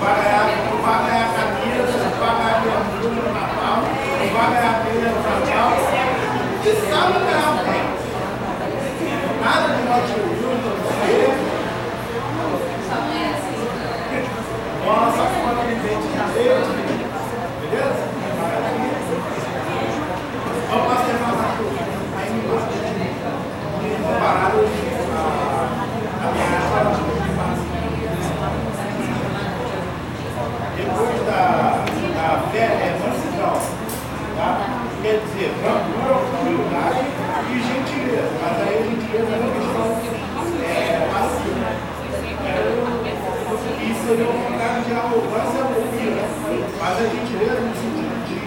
Vai 0.00 0.14
ganhar, 0.22 0.44
não 0.66 0.76
vai 0.82 0.98
ganhar 1.04 1.28
camisa, 1.32 1.92
não 1.98 2.12
vai 2.20 2.32
ganhar 2.36 2.58
bermuda 2.60 3.08
no 3.08 3.32
Natal, 3.32 3.78
não 3.80 4.28
vai 4.36 4.46
ganhar 4.50 4.74
meia 4.84 5.08
no 5.08 5.20
Natal. 5.22 5.70
Que 6.62 6.70
sabe 6.90 7.12
ganhar 7.24 7.48
o 7.50 7.58
tempo. 7.64 7.94
Nada 9.42 9.68
de 9.76 9.82
nós 9.88 10.08
não 10.10 10.24
você. 10.76 11.16
Nossa, 14.84 15.22
conta 15.40 15.62
de 15.66 15.74
dente 15.74 16.08
de 16.08 16.18
leite. 16.38 17.06
Beleza? 17.60 18.10
Vamos 20.70 20.86
fazer 20.86 21.14
mais 21.18 21.34
uma 21.34 21.50
coisa. 21.58 21.82
Aí 22.16 22.30
me 22.30 22.40
gosta. 22.46 22.70
Comparado 24.06 24.58
a, 25.10 25.26
a 26.20 26.30
minha 26.30 26.46
área. 26.46 26.94
Depois 30.76 31.18
da, 31.26 31.40
da 32.14 32.28
fé 32.52 32.66
é 32.70 32.94
mansidão. 33.02 33.58
Tá? 34.36 34.48
Quer 35.02 35.16
dizer, 35.18 35.50
brandura, 35.60 36.14
humildade 36.40 37.02
e 37.50 37.52
gentileza. 37.58 38.30
Mas 38.40 38.54
aí 38.62 38.74
a 38.78 38.82
gentileza 38.82 39.26
é 39.26 39.36
uma 39.40 39.50
questão 39.50 39.86
é, 40.62 41.10
passiva. 41.12 41.66
É, 42.46 42.54
isso 43.90 44.00
seria 44.06 44.24
o 44.24 44.32
contrário 44.32 44.80
de 44.84 44.92
arrogância 44.92 45.64
ou 45.66 45.82
ira. 45.98 46.24
Mas 46.78 46.94
a 46.96 47.02
gentileza 47.10 47.58
no 47.60 47.74
sentido 47.74 48.14
de 48.28 48.40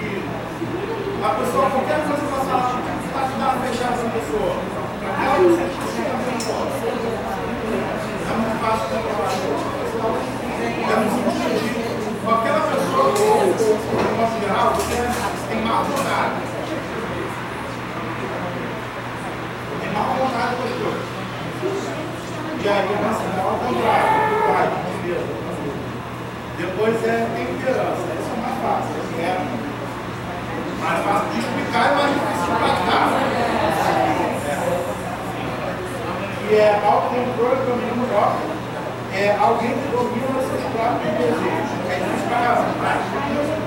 a 1.23 1.29
pessoa, 1.43 1.69
qualquer 1.69 1.99
coisa 2.07 2.23
que 2.23 2.31
você 2.31 2.45
falar, 2.47 2.79
está 3.03 3.19
tá 3.19 3.51
fechada 3.59 3.93
essa 3.99 4.07
pessoa. 4.15 4.55
Aquela 5.03 5.35
que 5.35 5.43
você 5.43 5.63
está. 5.63 5.83
É 8.23 8.35
muito 8.39 8.55
fácil 8.63 8.87
de 8.87 8.95
falar. 9.03 9.33
É 10.83 10.95
no 10.95 11.07
sentido 11.11 11.59
de 11.59 11.71
com 12.23 12.31
aquela 12.31 12.61
pessoa, 12.71 13.03
ou 13.03 13.11
no 13.13 14.11
nosso 14.21 14.37
geral, 14.39 14.67
você 14.75 15.03
tem 15.49 15.59
má 15.61 15.75
vontade. 15.83 16.35
Tem 19.81 19.89
má 19.91 20.01
vontade 20.15 20.55
com 20.55 20.63
as 20.63 20.71
coisas. 20.79 21.07
E 22.63 22.69
aí 22.69 22.87
começa 22.87 23.19
a 23.19 23.35
dar 23.35 23.43
ao 23.43 23.59
contrário, 23.59 24.07
humildade, 24.31 24.75
gentileza. 24.87 25.33
Depois 26.57 26.95
é 27.03 27.27
temperança, 27.35 28.07
isso 28.19 28.31
é 28.31 28.39
mais 28.39 28.57
fácil, 28.61 28.95
é 29.19 29.62
mais 30.83 30.99
fácil 31.03 31.29
de 31.31 31.39
explicar 31.39 31.91
e 31.91 31.95
mais 31.95 32.13
difícil 32.13 32.43
de 32.43 32.59
praticar. 32.59 33.07
É. 33.93 34.63
E 36.51 36.55
é 36.55 36.81
autocontrole, 36.83 37.65
domínio 37.65 38.07
próprio, 38.09 38.51
é 39.13 39.35
alguém 39.39 39.71
que 39.71 39.87
domina 39.87 40.37
os 40.37 40.45
seus 40.49 40.63
próprios 40.73 41.13
desejos. 41.17 41.71
É 41.89 41.95
difícil 41.95 42.27
para 42.27 42.67
prática. 42.79 43.62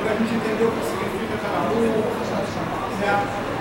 para 0.00 0.12
a 0.12 0.16
gente 0.16 0.34
entender 0.34 0.64
o 0.64 0.70
que 0.72 0.84
significa 0.84 1.38
cada 1.42 1.70
um. 1.70 1.78
Certo? 2.98 3.57